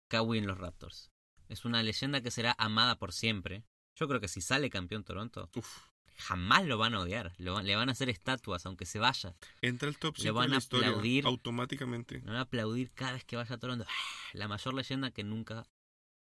[0.08, 1.10] Kawhi en los Raptors.
[1.48, 3.64] Es una leyenda que será amada por siempre.
[3.96, 5.78] Yo creo que si sale campeón Toronto, Uf,
[6.16, 7.32] jamás lo van a odiar.
[7.38, 9.34] Lo le van a hacer estatuas, aunque se vaya.
[9.60, 11.26] entra al top Le 5 van a aplaudir.
[11.26, 12.16] automáticamente.
[12.20, 13.84] Le van a aplaudir cada vez que vaya a Toronto.
[13.88, 13.92] ¡Ah!
[14.34, 15.64] La mayor leyenda que nunca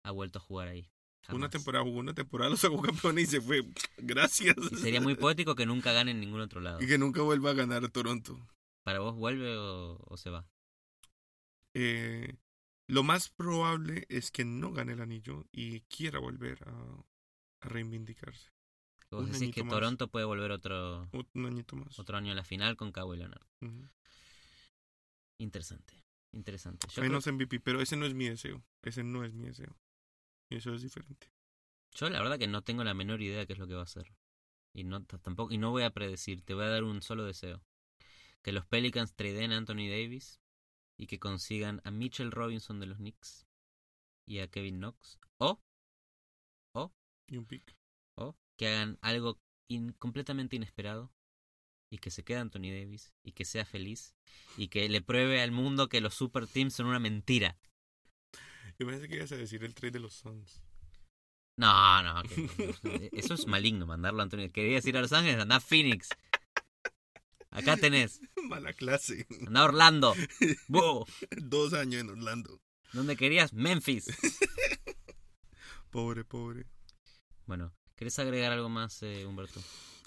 [0.03, 0.89] ha vuelto a jugar ahí.
[1.29, 3.61] Una temporada jugó una temporada, lo sacó campeón y se fue.
[3.97, 4.55] Gracias.
[4.71, 6.81] Y sería muy poético que nunca gane en ningún otro lado.
[6.81, 8.39] Y que nunca vuelva a ganar Toronto.
[8.83, 10.45] ¿Para vos vuelve o, o se va?
[11.73, 12.35] Eh,
[12.87, 17.05] lo más probable es que no gane el anillo y quiera volver a,
[17.61, 18.49] a reivindicarse.
[19.09, 19.71] Vos Un decís que más.
[19.71, 21.99] Toronto puede volver otro, Ot- Un añito más.
[21.99, 23.45] otro año a la final con Kawhi Leonard.
[23.61, 23.87] Ujú.
[25.37, 26.03] Interesante.
[26.33, 26.87] Interesante.
[26.93, 28.63] Yo, Menos creo- MVP, pero ese no es mi deseo.
[28.83, 29.75] Ese no es mi deseo.
[30.51, 31.31] Eso es diferente.
[31.95, 33.83] yo la verdad que no tengo la menor idea qué es lo que va a
[33.83, 34.13] hacer.
[34.73, 37.63] Y no tampoco y no voy a predecir, te voy a dar un solo deseo.
[38.43, 40.39] Que los Pelicans traden a Anthony Davis
[40.97, 43.47] y que consigan a Mitchell Robinson de los Knicks
[44.25, 45.61] y a Kevin Knox o
[47.27, 47.77] Y un pick.
[48.15, 49.39] o que hagan algo
[49.69, 51.13] in- completamente inesperado
[51.89, 54.15] y que se quede Anthony Davis y que sea feliz
[54.57, 57.57] y que le pruebe al mundo que los super teams son una mentira.
[58.81, 60.63] Yo pensé que ibas a decir el trade de los Suns.
[61.55, 64.49] No, no, que- eso es maligno mandarlo a Anthony.
[64.51, 66.09] Querías ir a Los Ángeles, anda a Phoenix.
[67.51, 69.27] Acá tenés, Mala clase.
[69.45, 70.15] anda a Orlando.
[70.67, 71.05] ¡Bu!
[71.43, 72.59] Dos años en Orlando.
[72.91, 73.53] ¿Dónde querías?
[73.53, 74.07] Memphis.
[75.91, 76.65] Pobre, pobre.
[77.45, 79.61] Bueno, ¿querés agregar algo más, eh, Humberto?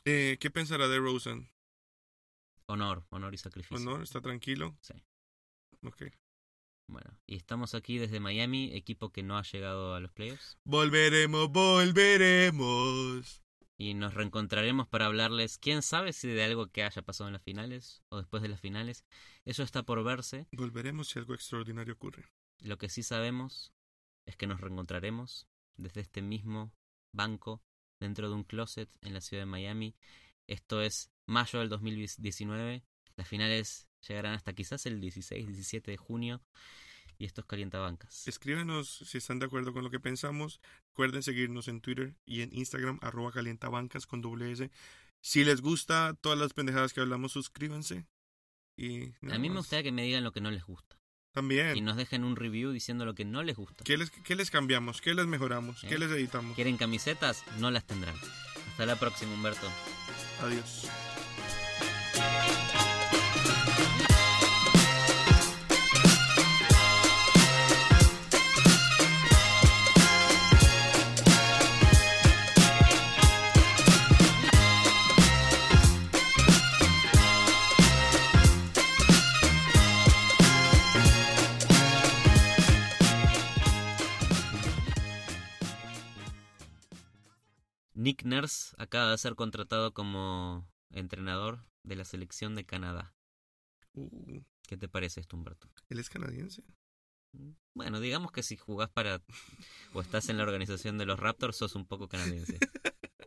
[0.05, 1.49] Eh, ¿Qué pensará de Rosen?
[2.67, 3.77] Honor, honor y sacrificio.
[3.77, 4.03] ¿Honor?
[4.03, 4.77] ¿Está tranquilo?
[4.81, 4.95] Sí.
[5.85, 6.07] Ok.
[6.87, 10.59] Bueno, y estamos aquí desde Miami, equipo que no ha llegado a los playoffs.
[10.65, 13.43] Volveremos, volveremos.
[13.77, 17.43] Y nos reencontraremos para hablarles, quién sabe si de algo que haya pasado en las
[17.43, 19.05] finales o después de las finales.
[19.45, 20.47] Eso está por verse.
[20.53, 22.27] Volveremos si algo extraordinario ocurre.
[22.61, 23.73] Lo que sí sabemos
[24.27, 26.73] es que nos reencontraremos desde este mismo
[27.13, 27.63] banco
[27.99, 29.97] dentro de un closet en la ciudad de Miami.
[30.47, 32.85] Esto es mayo del 2019.
[33.17, 36.43] Las finales llegarán hasta quizás el 16-17 de junio.
[37.19, 38.27] Y esto es Calientabancas.
[38.27, 40.61] Escríbanos si están de acuerdo con lo que pensamos.
[40.89, 44.71] Recuerden seguirnos en Twitter y en Instagram, arroba calientabancas con doble S.
[45.21, 48.07] Si les gusta todas las pendejadas que hablamos, suscríbanse.
[48.77, 50.99] Y A mí me gustaría que me digan lo que no les gusta.
[51.33, 51.77] También.
[51.77, 53.85] Y nos dejen un review diciendo lo que no les gusta.
[53.85, 55.01] ¿Qué les, ¿Qué les cambiamos?
[55.01, 55.81] ¿Qué les mejoramos?
[55.81, 55.99] ¿Qué ¿Eh?
[55.99, 56.55] les editamos?
[56.55, 57.45] ¿Quieren camisetas?
[57.59, 58.15] No las tendrán.
[58.71, 59.69] Hasta la próxima, Humberto.
[60.43, 60.89] Adiós.
[88.05, 93.14] Nick Nurse acaba de ser contratado como entrenador de la selección de Canadá.
[93.95, 95.69] Uh, ¿Qué te parece esto, Humberto?
[95.89, 96.63] él es canadiense.
[97.75, 99.21] Bueno, digamos que si jugás para
[99.93, 102.59] o estás en la organización de los Raptors, sos un poco canadiense.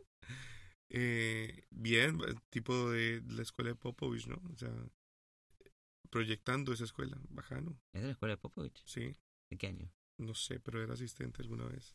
[0.90, 4.40] Eh, bien, eh, tipo de la escuela de Popovich, ¿no?
[4.50, 4.72] O sea,
[6.10, 7.78] proyectando esa escuela, bajano.
[7.92, 8.82] ¿Es de la escuela de Popovich?
[8.86, 9.14] Sí,
[9.50, 9.92] ¿De qué año?
[10.16, 11.94] no sé, pero era asistente alguna vez.